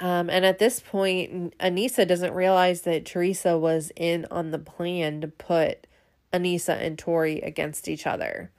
[0.00, 5.20] Um, and at this point, Aneesa doesn't realize that Teresa was in on the plan
[5.22, 5.86] to put
[6.32, 8.50] Aneesa and Tori against each other.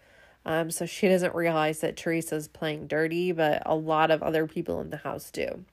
[0.47, 4.79] Um, so she doesn't realize that Teresa's playing dirty, but a lot of other people
[4.79, 5.65] in the house do.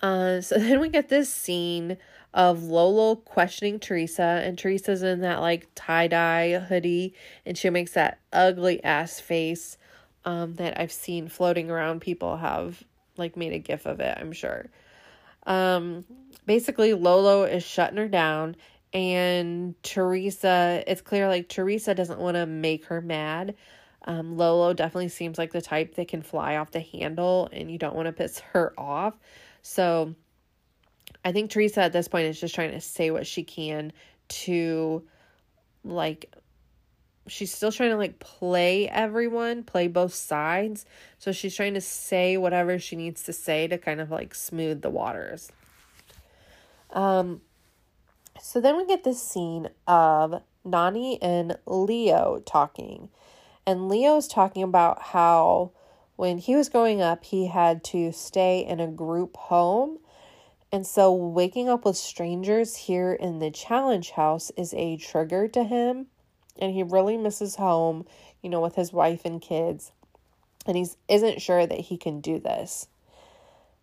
[0.00, 1.98] Uh, so then we get this scene
[2.32, 7.14] of Lolo questioning Teresa, and Teresa's in that like tie dye hoodie,
[7.44, 9.76] and she makes that ugly ass face
[10.24, 12.00] um, that I've seen floating around.
[12.00, 12.84] People have
[13.16, 14.66] like made a gif of it, I'm sure.
[15.48, 16.04] Um,
[16.46, 18.54] basically, Lolo is shutting her down,
[18.92, 23.54] and Teresa, it's clear like Teresa doesn't want to make her mad.
[24.04, 27.78] Um, Lolo definitely seems like the type that can fly off the handle and you
[27.78, 29.14] don't want to piss her off.
[29.62, 30.14] So
[31.24, 33.92] I think Teresa at this point is just trying to say what she can
[34.28, 35.02] to
[35.84, 36.34] like
[37.26, 40.86] she's still trying to like play everyone, play both sides.
[41.18, 44.80] So she's trying to say whatever she needs to say to kind of like smooth
[44.80, 45.52] the waters.
[46.90, 47.42] Um
[48.40, 53.08] so then we get this scene of Nany and Leo talking.
[53.66, 55.72] And Leo's talking about how
[56.16, 59.98] when he was growing up, he had to stay in a group home.
[60.72, 65.64] And so waking up with strangers here in the challenge house is a trigger to
[65.64, 66.06] him.
[66.58, 68.04] And he really misses home,
[68.42, 69.92] you know, with his wife and kids.
[70.66, 72.88] And he isn't sure that he can do this.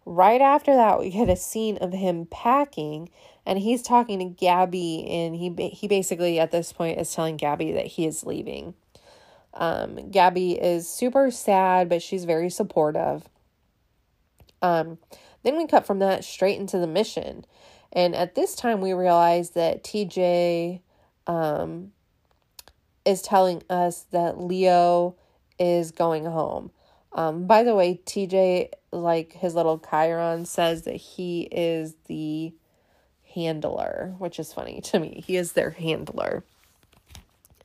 [0.05, 3.09] Right after that, we get a scene of him packing
[3.45, 7.71] and he's talking to Gabby and he he basically at this point is telling Gabby
[7.73, 8.75] that he is leaving.
[9.53, 13.27] Um, Gabby is super sad, but she's very supportive.
[14.61, 14.97] Um,
[15.43, 17.45] then we cut from that straight into the mission.
[17.93, 20.81] And at this time, we realize that TJ
[21.27, 21.93] um,
[23.05, 25.15] is telling us that Leo
[25.57, 26.71] is going home.
[27.15, 32.53] Um, by the way, TJ, like his little chyron, says that he is the
[33.33, 35.23] handler, which is funny to me.
[35.25, 36.43] He is their handler.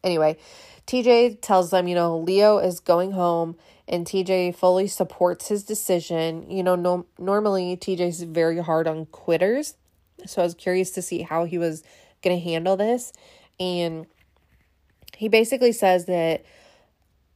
[0.03, 0.39] Anyway,
[0.87, 6.49] TJ tells them, you know, Leo is going home and TJ fully supports his decision.
[6.49, 9.75] You know, no, normally TJ's very hard on quitters.
[10.27, 11.83] So I was curious to see how he was
[12.23, 13.13] going to handle this.
[13.59, 14.07] And
[15.17, 16.45] he basically says that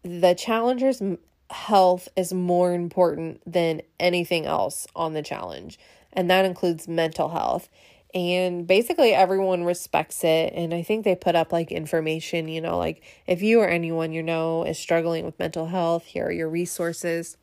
[0.03, 1.03] the challenger's
[1.51, 5.79] health is more important than anything else on the challenge,
[6.13, 7.69] and that includes mental health.
[8.15, 10.53] And basically, everyone respects it.
[10.55, 14.13] And I think they put up like information, you know, like if you or anyone
[14.13, 17.37] you know is struggling with mental health, here are your resources.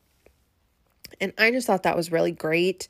[1.20, 2.88] And I just thought that was really great.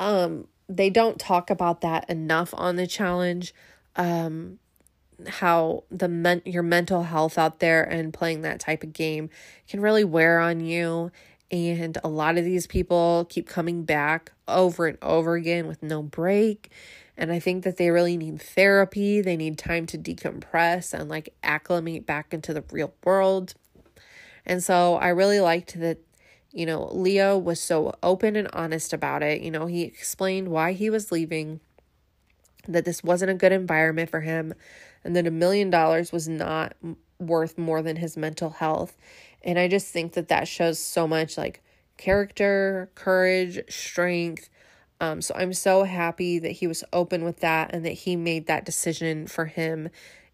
[0.00, 3.54] Um, they don't talk about that enough on the challenge.
[3.94, 4.58] Um,
[5.28, 9.30] how the men- your mental health out there and playing that type of game
[9.68, 11.10] can really wear on you.
[11.50, 16.02] And a lot of these people keep coming back over and over again with no
[16.02, 16.70] break.
[17.16, 19.20] And i think that they really need therapy.
[19.20, 23.54] They need time to decompress and like acclimate back into the real world.
[24.44, 25.98] And so i really liked that
[26.50, 29.42] you know leo was so open and honest about it.
[29.42, 31.60] You know he explained why he was leaving
[32.66, 34.54] that this wasn't a good environment for him
[35.04, 36.74] and that a million dollars was not
[37.18, 38.96] worth more than his mental health.
[39.42, 41.62] And I just think that that shows so much like
[41.96, 44.48] character, courage, strength.
[45.00, 48.46] Um, so I'm so happy that he was open with that and that he made
[48.46, 49.90] that decision for him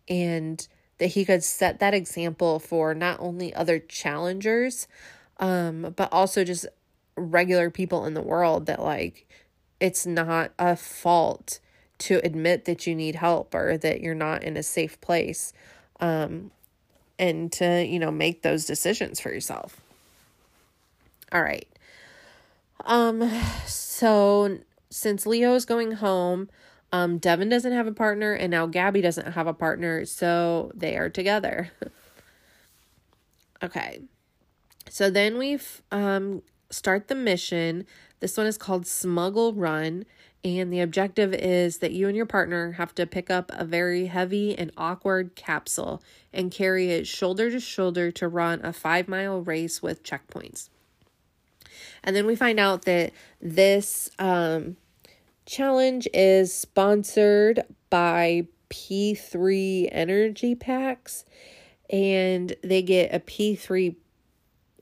[0.09, 0.67] and
[0.99, 4.87] that he could set that example for not only other challengers,
[5.39, 6.67] um, but also just
[7.17, 9.27] regular people in the world that like
[9.81, 11.59] it's not a fault
[12.01, 15.53] to admit that you need help or that you're not in a safe place
[16.01, 16.51] um,
[17.19, 19.81] and to, you know, make those decisions for yourself.
[21.33, 21.69] All right.
[22.85, 23.31] Um,
[23.67, 26.49] so since Leo is going home,
[26.93, 30.97] um, Devin doesn't have a partner, and now Gabby doesn't have a partner, so they
[30.97, 31.71] are together.
[33.63, 34.01] okay.
[34.89, 35.61] So then we
[35.93, 37.87] um start the mission.
[38.19, 40.05] This one is called Smuggle Run,
[40.43, 44.07] and the objective is that you and your partner have to pick up a very
[44.07, 49.43] heavy and awkward capsule and carry it shoulder to shoulder to run a five mile
[49.43, 50.71] race with checkpoints.
[52.03, 53.13] And then we find out that
[53.43, 54.77] this um,
[55.45, 61.25] challenge is sponsored by P3 Energy Packs,
[61.91, 63.95] and they get a P3,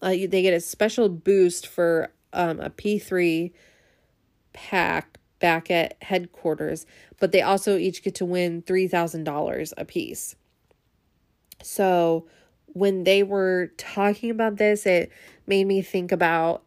[0.03, 3.51] uh, they get a special boost for um, a P3
[4.53, 6.86] pack back at headquarters,
[7.18, 10.36] but they also each get to win $3,000 a piece.
[11.62, 12.26] So
[12.66, 15.11] when they were talking about this, it
[15.47, 16.62] made me think about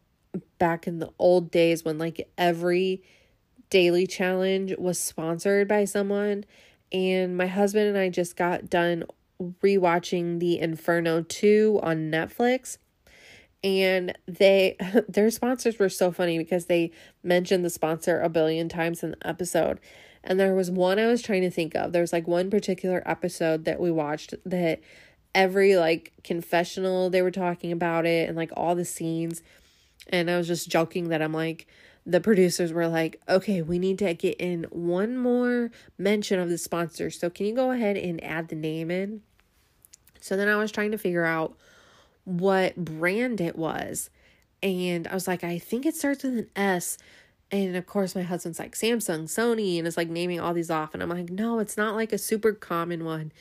[0.58, 3.04] back in the old days when like every
[3.70, 6.46] daily challenge was sponsored by someone.
[6.92, 9.06] And my husband and I just got done
[9.42, 12.78] rewatching the Inferno 2 on Netflix
[13.64, 14.76] and they
[15.08, 16.92] their sponsors were so funny because they
[17.24, 19.80] mentioned the sponsor a billion times in the episode.
[20.24, 21.92] And there was one i was trying to think of.
[21.92, 24.82] There's like one particular episode that we watched that
[25.34, 29.42] every like confessional they were talking about it and like all the scenes.
[30.08, 31.68] And i was just joking that i'm like
[32.04, 36.58] the producers were like okay we need to get in one more mention of the
[36.58, 37.10] sponsor.
[37.10, 39.22] So can you go ahead and add the name in?
[40.20, 41.56] So then i was trying to figure out
[42.24, 44.10] what brand it was.
[44.64, 46.98] And I was like, I think it starts with an S.
[47.52, 50.94] And of course, my husband's like Samsung, Sony, and it's like naming all these off.
[50.94, 53.32] And I'm like, no, it's not like a super common one.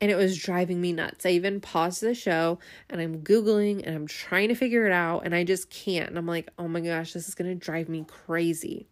[0.00, 1.26] And it was driving me nuts.
[1.26, 2.58] I even paused the show
[2.88, 5.24] and I'm Googling and I'm trying to figure it out.
[5.24, 6.08] And I just can't.
[6.08, 8.86] And I'm like, oh my gosh, this is going to drive me crazy.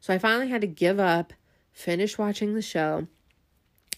[0.00, 1.32] So I finally had to give up,
[1.72, 3.06] finish watching the show.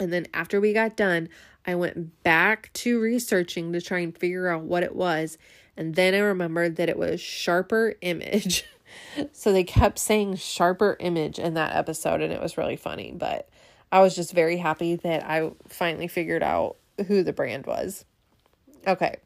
[0.01, 1.29] And then after we got done,
[1.67, 5.39] I went back to researching to try and figure out what it was.
[5.77, 8.65] And then I remembered that it was Sharper Image.
[9.33, 13.13] so they kept saying Sharper Image in that episode, and it was really funny.
[13.13, 13.49] But
[13.93, 18.05] I was just very happy that I finally figured out who the brand was.
[18.87, 19.17] Okay.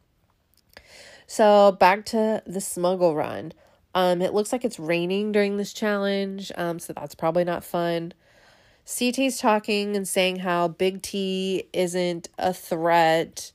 [1.26, 3.52] So back to the smuggle run.
[3.94, 8.12] Um, it looks like it's raining during this challenge, um, so that's probably not fun.
[8.84, 13.52] CT's talking and saying how Big T isn't a threat.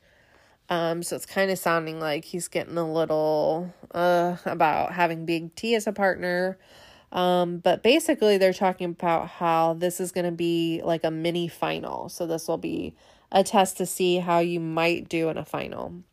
[0.70, 5.56] Um, so it's kind of sounding like he's getting a little uh about having Big
[5.56, 6.58] T as a partner.
[7.12, 12.10] Um, but basically they're talking about how this is gonna be like a mini final.
[12.10, 12.96] So this will be
[13.32, 16.04] a test to see how you might do in a final.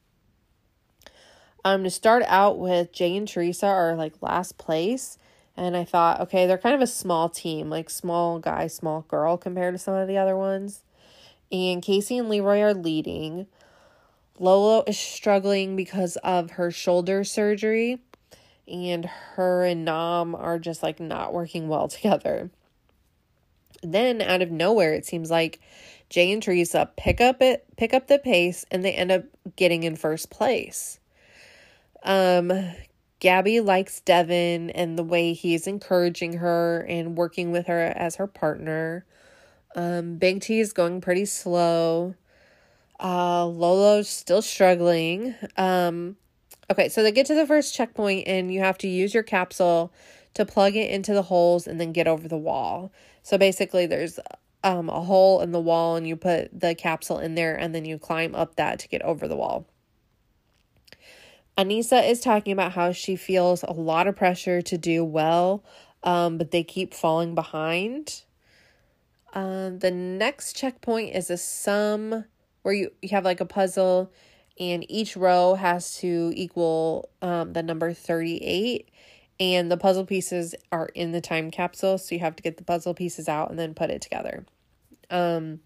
[1.64, 5.18] Um, to start out with, Jay and Teresa are like last place.
[5.56, 9.38] And I thought, okay, they're kind of a small team, like small guy, small girl
[9.38, 10.82] compared to some of the other ones.
[11.50, 13.46] and Kaycee and Leroy are leading.
[14.38, 18.00] Lolo is struggling because of her shoulder surgery,
[18.68, 22.50] and her and Nam are just like not working well together.
[23.82, 25.60] Then out of nowhere, it seems like
[26.08, 29.24] Jay and Teresa pick up it pick up the pace and they end up
[29.56, 30.98] getting in first place.
[32.02, 32.52] Um
[33.20, 38.26] Gabby likes Devin and the way he's encouraging her and working with her as her
[38.26, 39.06] partner.
[39.74, 42.14] Um, Big T is going pretty slow.
[43.00, 45.34] Uh, Lolo's still struggling.
[45.56, 46.16] Um,
[46.70, 49.92] okay, so they get to the first checkpoint and you have to use your capsule
[50.34, 52.92] to plug it into the holes and then get over the wall.
[53.22, 54.18] So basically, there's
[54.62, 57.84] um, a hole in the wall and you put the capsule in there and then
[57.84, 59.66] you climb up that to get over the wall.
[61.56, 65.64] Aneesa is talking about how she feels a lot of pressure to do well,
[66.02, 68.22] um, but they keep falling behind.
[69.32, 72.24] Um, the next checkpoint is a sum
[72.62, 74.12] where you, you have like a puzzle
[74.58, 78.88] and each row has to equal um, the number 38
[79.38, 82.64] and the puzzle pieces are in the time capsule so you have to get the
[82.64, 84.46] puzzle pieces out and then put it together
[85.10, 85.60] um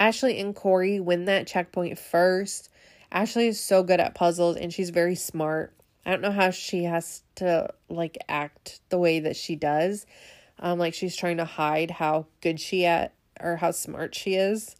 [0.00, 2.70] ashley and corey win that checkpoint first
[3.14, 5.72] ashley is so good at puzzles and she's very smart
[6.04, 10.04] i don't know how she has to like act the way that she does
[10.58, 14.76] um like she's trying to hide how good she at or how smart she is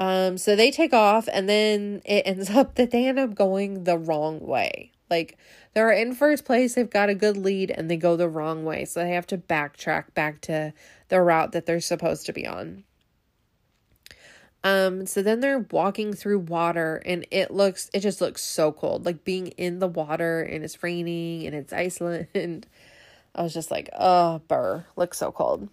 [0.00, 3.84] um so they take off and then it ends up that they end up going
[3.84, 5.38] the wrong way like
[5.74, 8.84] they're in first place, they've got a good lead, and they go the wrong way.
[8.84, 10.72] So they have to backtrack back to
[11.08, 12.84] the route that they're supposed to be on.
[14.64, 19.04] Um, so then they're walking through water and it looks it just looks so cold.
[19.04, 22.66] Like being in the water and it's raining and it's Iceland and
[23.34, 25.68] I was just like, oh burr, looks so cold.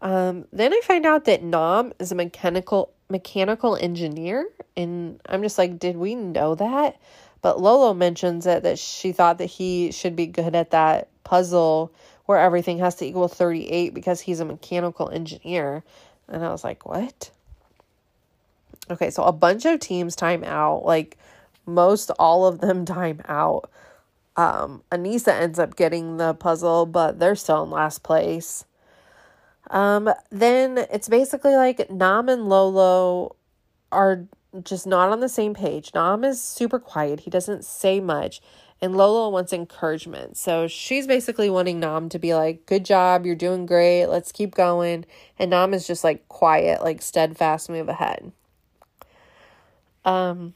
[0.00, 5.58] Um, then I find out that Nam is a mechanical mechanical engineer, and I'm just
[5.58, 7.00] like, did we know that?
[7.40, 11.92] But Lolo mentions it that she thought that he should be good at that puzzle
[12.26, 15.82] where everything has to equal 38 because he's a mechanical engineer.
[16.28, 17.30] And I was like, what?
[18.90, 20.84] Okay, so a bunch of teams time out.
[20.84, 21.18] Like
[21.66, 23.70] most all of them time out.
[24.36, 28.64] Um, Aneesa ends up getting the puzzle, but they're still in last place.
[29.70, 33.36] Um, then it's basically like Nam and Lolo
[33.92, 34.24] are
[34.62, 35.90] just not on the same page.
[35.94, 37.20] Nam is super quiet.
[37.20, 38.40] He doesn't say much.
[38.80, 40.36] And Lolo wants encouragement.
[40.36, 44.54] So she's basically wanting Nam to be like, good job, you're doing great, let's keep
[44.54, 45.04] going.
[45.36, 48.32] And Nam is just like quiet, like steadfast, move ahead.
[50.08, 50.54] Um,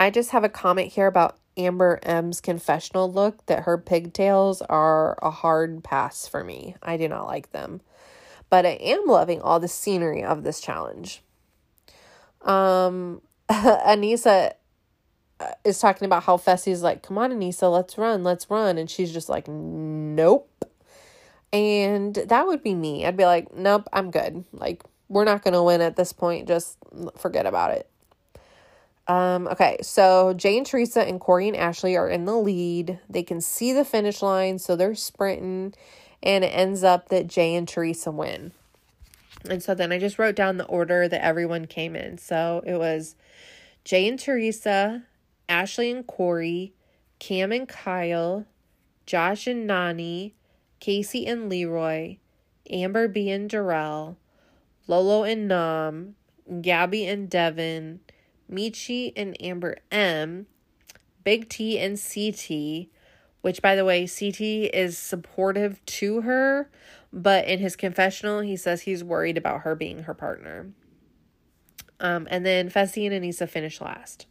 [0.00, 5.16] I just have a comment here about Amber M's confessional look that her pigtails are
[5.22, 6.74] a hard pass for me.
[6.82, 7.80] I do not like them.
[8.50, 11.22] But I am loving all the scenery of this challenge.
[12.42, 14.54] Um, Aneesa
[15.38, 18.78] uh, is talking about how Fessy's like, come on, Aneesa, let's run, let's run.
[18.78, 20.50] And she's just like, nope.
[21.52, 23.06] And that would be me.
[23.06, 24.44] I'd be like, nope, I'm good.
[24.52, 26.48] Like, we're not going to win at this point.
[26.48, 26.78] Just
[27.16, 27.88] forget about it.
[29.06, 32.98] Um, okay, so Jay and Teresa and Corey and Ashley are in the lead.
[33.08, 35.74] They can see the finish line, so they're sprinting,
[36.22, 38.52] and it ends up that Jay and Teresa win.
[39.48, 42.16] And so then I just wrote down the order that everyone came in.
[42.16, 43.14] So it was
[43.84, 45.02] Jay and Teresa,
[45.50, 46.72] Ashley and Corey,
[47.18, 48.46] Kam and Kyle,
[49.04, 50.32] Josh and Nany,
[50.80, 52.16] Kaycee and Leroy,
[52.70, 54.16] Amber B and Darrell,
[54.86, 56.14] Lolo and Nam,
[56.62, 58.00] Gabby and Devin,
[58.54, 60.46] Michi and Amber M,
[61.22, 62.88] Big T and CT,
[63.40, 66.70] which by the way, CT is supportive to her,
[67.12, 70.72] but in his confessional, he says he's worried about her being her partner.
[72.00, 74.26] Um, and then Fessy and Aneesa finish last.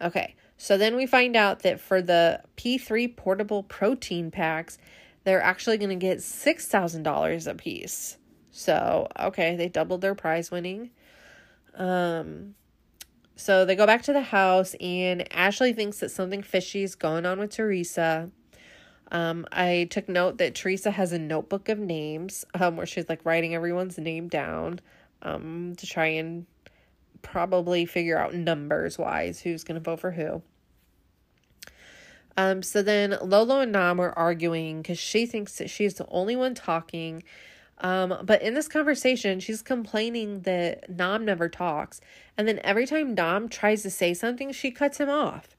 [0.00, 4.78] Okay, so then we find out that for the P3 portable protein packs,
[5.24, 8.18] they're actually going to get $6,000 a piece.
[8.50, 10.90] So, okay, they doubled their prize winning.
[11.74, 12.54] Um,
[13.36, 17.26] so they go back to the house, and Ashley thinks that something fishy is going
[17.26, 18.30] on with Teresa.
[19.10, 23.24] Um, I took note that Teresa has a notebook of names um, where she's like
[23.24, 24.80] writing everyone's name down
[25.22, 26.46] um, to try and
[27.22, 30.42] probably figure out numbers wise who's going to vote for who.
[32.36, 36.36] Um, so then Lolo and Nam are arguing because she thinks that she's the only
[36.36, 37.22] one talking.
[37.78, 42.00] Um, but in this conversation, she's complaining that Nam never talks.
[42.38, 45.56] And then every time Nam tries to say something, she cuts him off.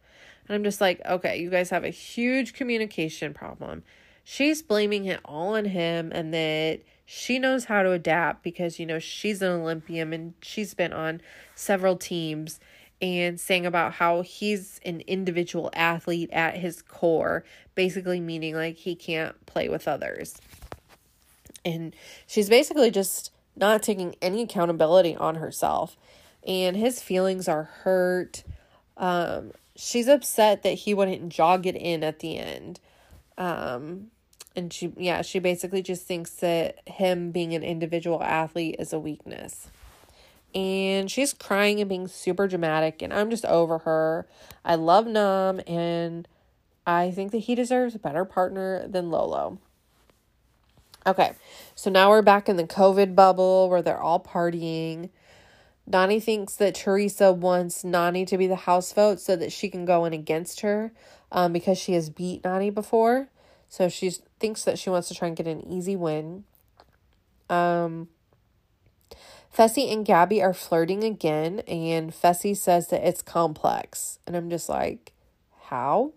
[0.48, 3.84] And I'm just like, okay, you guys have a huge communication problem.
[4.24, 8.86] She's blaming it all on him and that she knows how to adapt because, you
[8.86, 11.22] know, she's an Olympian and she's been on
[11.54, 12.60] several teams
[13.02, 17.44] and saying about how he's an individual athlete at his core,
[17.76, 20.36] basically meaning like he can't play with others.
[21.66, 21.96] And
[22.28, 25.98] she's basically just not taking any accountability on herself.
[26.48, 28.44] And his feelings are hurt.
[28.98, 32.80] Um, she's upset that he wouldn't jog it in at the end.
[33.38, 34.12] Um,
[34.56, 39.00] and she, yeah, she basically just thinks that him being an individual athlete is a
[39.00, 39.68] weakness.
[40.54, 44.26] And she's crying and being super dramatic, and I'm just over her.
[44.64, 46.26] I love Nam, and
[46.88, 49.60] I think that he deserves a better partner than Lolo.
[51.08, 51.34] Okay,
[51.76, 55.12] so now we're back in the COVID bubble where they're all partying.
[55.88, 59.86] Nany thinks that Teresa wants Nany to be the house vote so that she can
[59.86, 60.92] go in against her
[61.32, 63.30] um, because she has beat Nany before.
[63.70, 66.44] So she thinks that she wants to try and get an easy win.
[67.52, 68.08] Um,
[69.56, 74.18] Fessy and Gabby are flirting again, and Fessy says that it's complex.
[74.26, 75.14] And I'm just like,
[75.66, 76.14] how?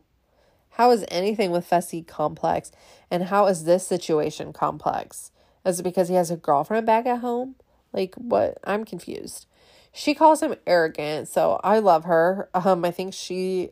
[0.78, 2.70] How is anything with Fessy complex?
[3.10, 5.32] And how is this situation complex?
[5.66, 7.56] Is it because he has a girlfriend back at home?
[7.92, 8.58] Like, what?
[8.62, 9.46] I'm confused.
[9.92, 12.48] She calls him arrogant, so I love her.
[12.54, 13.70] Um, I think she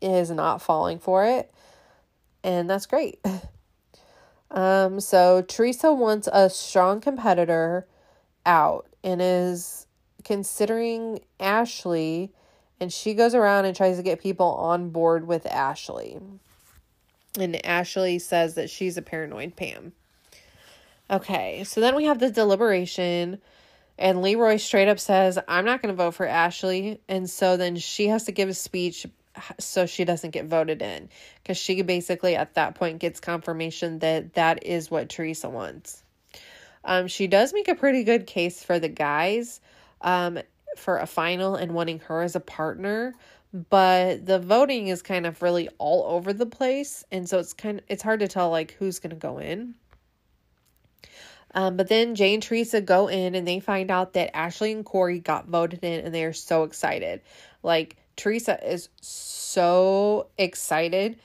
[0.00, 1.52] is not falling for it,
[2.42, 3.20] and that's great.
[4.48, 7.86] Um, so Teresa wants a strong competitor
[8.46, 9.86] out and is
[10.24, 12.32] considering Ashley,
[12.78, 16.18] and she goes around and tries to get people on board with Ashley.
[17.36, 19.92] And Ashley says that she's a paranoid Pam.
[21.10, 23.38] Okay, so then we have the deliberation.
[23.98, 27.00] And Leroy straight up says, I'm not going to vote for Ashley.
[27.08, 29.06] And so then she has to give a speech
[29.58, 31.08] so she doesn't get voted in.
[31.42, 36.02] Because she basically at that point gets confirmation that that is what Teresa wants.
[36.84, 39.60] Um, she does make a pretty good case for the guys
[40.02, 40.38] um,
[40.76, 43.14] for a final and wanting her as a partner.
[43.52, 47.04] But the voting is kind of really all over the place.
[47.10, 49.74] And so it's kind of, it's hard to tell like who's going to go in.
[51.54, 54.84] Um, but then Jay and Teresa go in and they find out that Ashley and
[54.84, 57.22] corey got voted in and they are so excited.
[57.62, 61.18] Like, Teresa is so excited.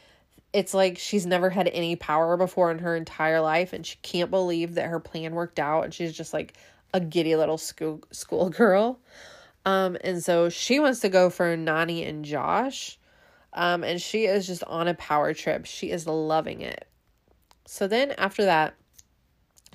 [0.53, 4.29] It's like she's never had any power before in her entire life and she can't
[4.29, 6.53] believe that her plan worked out and she's just like
[6.93, 8.99] a giddy little school school girl.
[9.65, 12.97] Um, and so she wants to go for Nany and Josh.
[13.53, 15.65] Um, and she is just on a power trip.
[15.65, 16.87] She is loving it.
[17.65, 18.75] So then after that,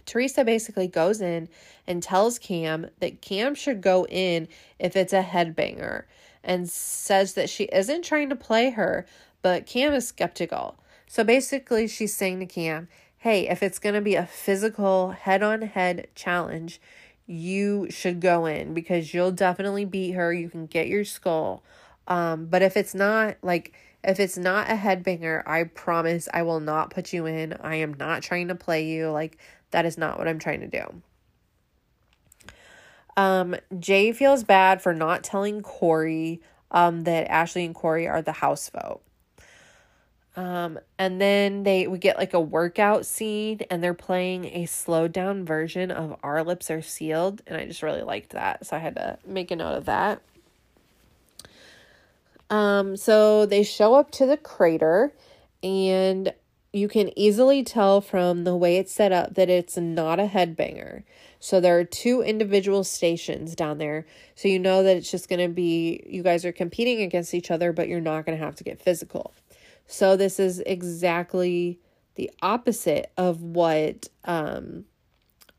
[0.07, 1.49] Teresa basically goes in
[1.87, 6.05] and tells Kam that Kam should go in if it's a headbanger
[6.45, 9.05] and says that she isn't trying to play her,
[9.43, 10.79] but Kam is skeptical.
[11.09, 15.43] So basically, she's saying to Kam, hey, if it's going to be a physical head
[15.43, 16.81] on head challenge,
[17.27, 20.33] you should go in because you'll definitely beat her.
[20.33, 21.63] You can get your skull.
[22.07, 23.75] Um, but if it's not like,
[24.05, 27.55] if it's not a headbanger, I promise I will not put you in.
[27.55, 29.11] I am not trying to play you.
[29.11, 29.39] Like,
[29.73, 31.03] that is not what I'm trying to do.
[33.17, 38.33] Um, Jay feels bad for not telling Corey um, that Ashley and Corey are the
[38.33, 39.01] house vote.
[40.37, 45.13] Um, and then they we get like a workout scene and they're playing a slowed
[45.13, 47.43] down version of Our Lips Are Sealed.
[47.47, 48.67] And I just really liked that.
[48.67, 50.21] So I had to make a note of that.
[52.51, 55.13] Um, so they show up to the crater
[55.63, 56.33] and
[56.73, 61.03] you can easily tell from the way it's set up that it's not a headbanger.
[61.41, 64.05] So there are two individual stations down there.
[64.35, 67.51] So you know that it's just going to be you guys are competing against each
[67.51, 69.33] other, but you're not going to have to get physical.
[69.87, 71.79] So this is exactly
[72.17, 74.85] the opposite of what um,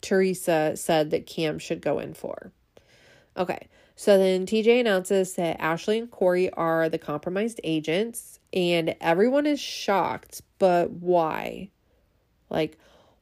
[0.02, 2.52] Teresa said that Kam should go in for.
[3.38, 9.46] Okay, so then TJ announces that Ashley and Corey are the compromised agents, and everyone
[9.46, 11.70] is shocked, but why?
[12.50, 12.78] Like,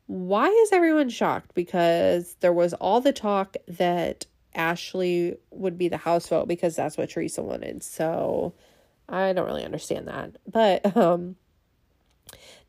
[0.08, 1.54] why is everyone shocked?
[1.56, 6.98] Because there was all the talk that Ashley would be the house vote because that's
[6.98, 7.84] what Teresa wanted.
[7.84, 8.54] So
[9.08, 10.38] I don't really understand that.
[10.48, 11.36] But um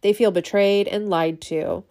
[0.02, 1.84] they feel betrayed and lied to.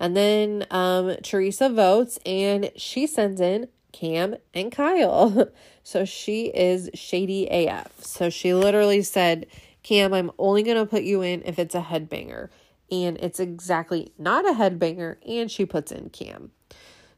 [0.00, 5.48] And then um Teresa votes and she sends in Kam and Kyle.
[5.82, 8.00] so she is shady AF.
[8.00, 9.46] So she literally said,
[9.82, 12.48] Kam, I'm only going to put you in if it's a headbanger
[12.90, 16.50] and it's exactly not a headbanger, and she puts in Kam.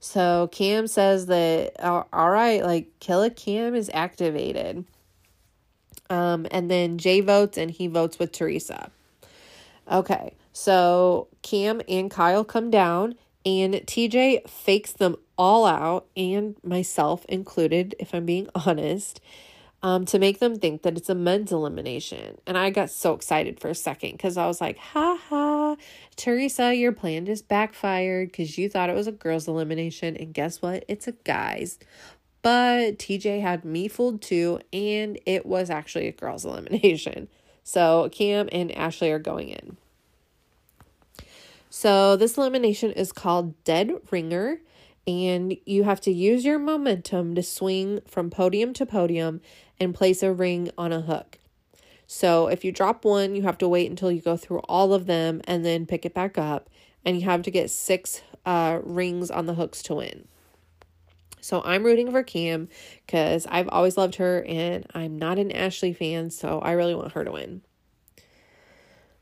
[0.01, 4.85] So Kam says that all right, like Kill Kam is activated.
[6.11, 8.91] Um, and then Jay votes and he votes with Teresa.
[9.91, 17.25] Okay, so Kam and Kyle come down And TJ fakes them all out, and myself
[17.27, 19.21] included, if I'm being honest,
[19.85, 22.39] um, to make them think that it's a men's elimination.
[22.47, 25.77] And I got so excited for a second because I was like, ha ha,
[26.17, 30.17] Teresa, your plan just backfired because you thought it was a girls' elimination.
[30.17, 30.85] And guess what?
[30.89, 31.79] It's a guy's.
[32.47, 37.27] But TJ had me fooled too, and it was actually a girls' elimination.
[37.65, 39.77] So Kam and Ashley are going in.
[41.71, 44.61] So this elimination is called Dead Ringer,
[45.09, 49.41] and you have to use your momentum to swing from podium to podium
[49.81, 51.41] and place a ring on a hook.
[52.07, 55.07] So if you drop one, you have to wait until you go through all of
[55.07, 56.71] them and then pick it back up,
[57.05, 60.29] and you have to get six uh, rings on the hooks to win.
[61.47, 62.69] So I'm rooting for Kam
[63.07, 67.13] because I've always loved her and I'm not an Ashley fan, so I really want
[67.13, 67.63] her to win.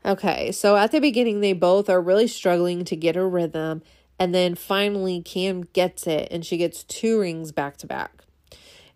[0.03, 3.83] Okay, so at the beginning, they both are really struggling to get a rhythm,
[4.17, 8.23] and then finally, Kam gets it and she gets two rings back to back.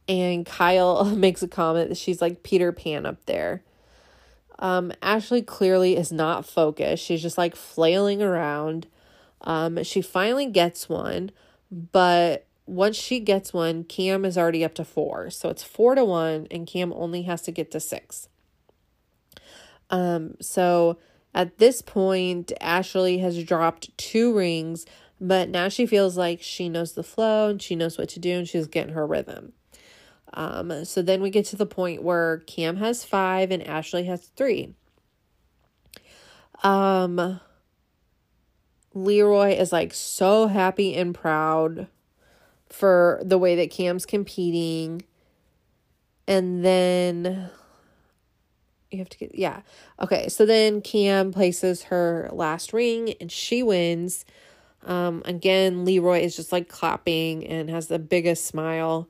[0.08, 3.64] And Kyle makes a comment that she's like Peter Pan up there.
[4.58, 7.04] Um, Ashley clearly is not focused.
[7.04, 8.88] She's just like flailing around.
[9.42, 11.32] Um, she finally gets one,
[11.72, 15.32] but once she gets one, Kam is already up to four.
[15.32, 18.30] So it's four to one, and Kam only has to get to six.
[19.90, 21.00] Um, so
[21.34, 24.86] at this point, Ashley has dropped two rings,
[25.20, 28.38] but now she feels like she knows the flow and she knows what to do
[28.38, 29.54] and she's getting her rhythm.
[30.36, 34.28] Um, so then we get to the point where Kam has five and Ashley has
[34.28, 34.76] three.
[36.62, 37.40] Um,
[38.94, 41.88] Leroy is like so happy and proud
[42.70, 45.04] for the way that Kam's competing.
[46.28, 47.50] And then
[48.92, 49.62] you have to get, yeah.
[50.02, 54.26] Okay, so then Kam places her last ring and she wins.
[54.84, 59.08] Um, again, Leroy is just like clapping and has the biggest smile.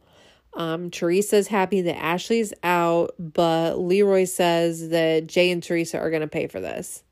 [0.54, 6.22] Um, Teresa's happy that Ashley's out, but Leroy says that Jay and Teresa are going
[6.22, 7.04] to pay for this.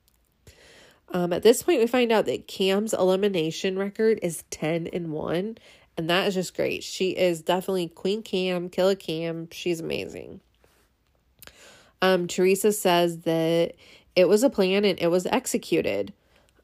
[1.10, 5.58] Um, at this point, we find out that Kam's elimination record is 10 and 1,
[5.98, 6.84] and that is just great.
[6.84, 9.50] She is definitely Queen Kam, Killer Kam.
[9.52, 10.42] She's amazing.
[12.02, 13.74] Um, Teresa says that
[14.16, 16.14] it was a plan and it was executed.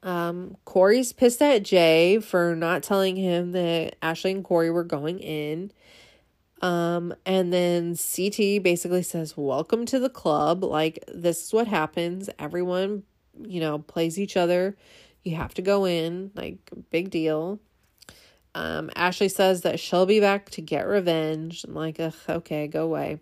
[0.03, 5.19] Um, Corey's pissed at Jay for not telling him that Ashley and Corey were going
[5.19, 5.71] in.
[6.61, 10.63] Um, and then CT basically says, Welcome to the club.
[10.63, 12.29] Like, this is what happens.
[12.37, 13.03] Everyone,
[13.41, 14.77] you know, plays each other.
[15.23, 16.31] You have to go in.
[16.35, 16.57] Like,
[16.89, 17.59] big deal.
[18.55, 21.63] Um, Ashley says that she'll be back to get revenge.
[21.63, 23.19] I'm like, Ugh, okay, go away.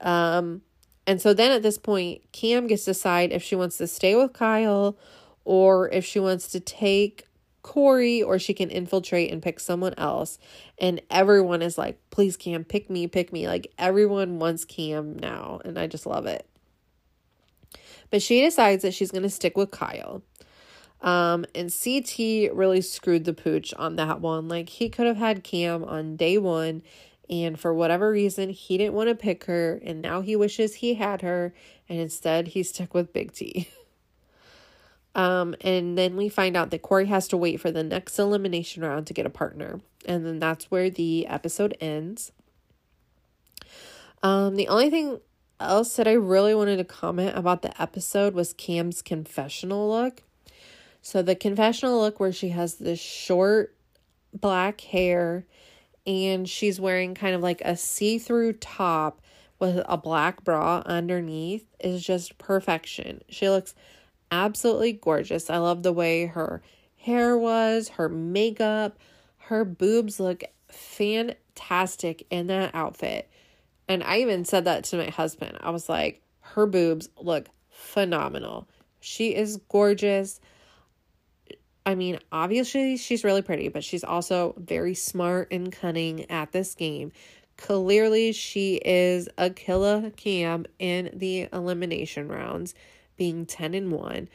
[0.00, 0.62] Um,
[1.06, 4.14] and so then at this point, Kam gets to decide if she wants to stay
[4.14, 4.96] with Kyle
[5.44, 7.26] or if she wants to take
[7.62, 10.38] Corey or she can infiltrate and pick someone else.
[10.78, 13.48] And everyone is like, please, Kam, pick me, pick me.
[13.48, 15.60] Like everyone wants Kam now.
[15.64, 16.46] And I just love it.
[18.10, 20.22] But she decides that she's going to stick with Kyle.
[21.02, 24.48] Um, and CT really screwed the pooch on that one.
[24.48, 26.82] Like he could have had Kam on day one,
[27.28, 30.94] and for whatever reason, he didn't want to pick her, and now he wishes he
[30.94, 31.52] had her,
[31.88, 33.68] and instead he stuck with Big T.
[35.14, 38.84] um, and then we find out that Corey has to wait for the next elimination
[38.84, 42.30] round to get a partner, and then that's where the episode ends.
[44.22, 45.18] Um, the only thing
[45.58, 50.22] else that I really wanted to comment about the episode was Kam's confessional look.
[51.02, 53.76] So the confessional look where she has this short
[54.32, 55.44] black hair
[56.06, 59.20] and she's wearing kind of like a see-through top
[59.58, 63.20] with a black bra underneath is just perfection.
[63.28, 63.74] She looks
[64.30, 65.50] absolutely gorgeous.
[65.50, 66.62] I love the way her
[66.96, 68.98] hair was, her makeup,
[69.38, 73.28] her boobs look fantastic in that outfit.
[73.88, 75.58] And I even said that to my husband.
[75.60, 78.68] I was like, her boobs look phenomenal.
[79.00, 80.40] She is gorgeous.
[81.84, 86.74] I mean, obviously she's really pretty, but she's also very smart and cunning at this
[86.74, 87.12] game.
[87.56, 92.74] Clearly, she is a killer cam in the elimination rounds,
[93.16, 94.28] being 10 and 1.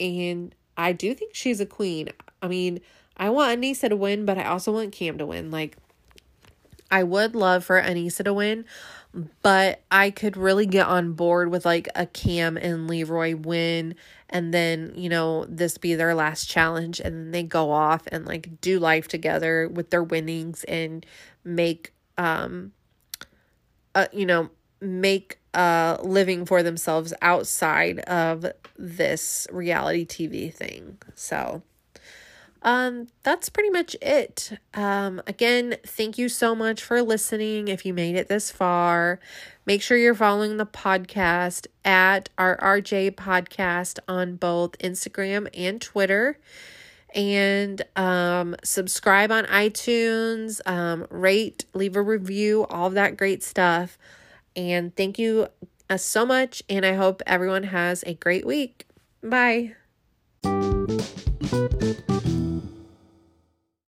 [0.00, 2.10] And I do think she's a queen.
[2.42, 2.80] I mean,
[3.16, 5.50] I want Aneesa to win, but I also want Kam to win.
[5.50, 5.76] Like,
[6.90, 8.64] I would love for Aneesa to win,
[9.42, 13.94] but I could really get on board with like a Kam and Leroy win
[14.28, 18.26] and then, you know, this be their last challenge and then they go off and
[18.26, 21.06] like do life together with their winnings and
[21.44, 22.72] make um
[23.94, 24.50] uh you know,
[24.80, 28.44] make a living for themselves outside of
[28.76, 30.98] this reality TV thing.
[31.14, 31.62] So,
[32.66, 34.58] um, that's pretty much it.
[34.74, 37.68] Um, again, thank you so much for listening.
[37.68, 39.20] If you made it this far,
[39.66, 46.40] make sure you're following the podcast at our RJ podcast on both Instagram and Twitter.
[47.14, 53.96] And um, subscribe on iTunes, um, rate, leave a review, all that great stuff.
[54.56, 55.46] And thank you
[55.88, 56.64] uh, so much.
[56.68, 58.86] And I hope everyone has a great week.
[59.22, 59.76] Bye.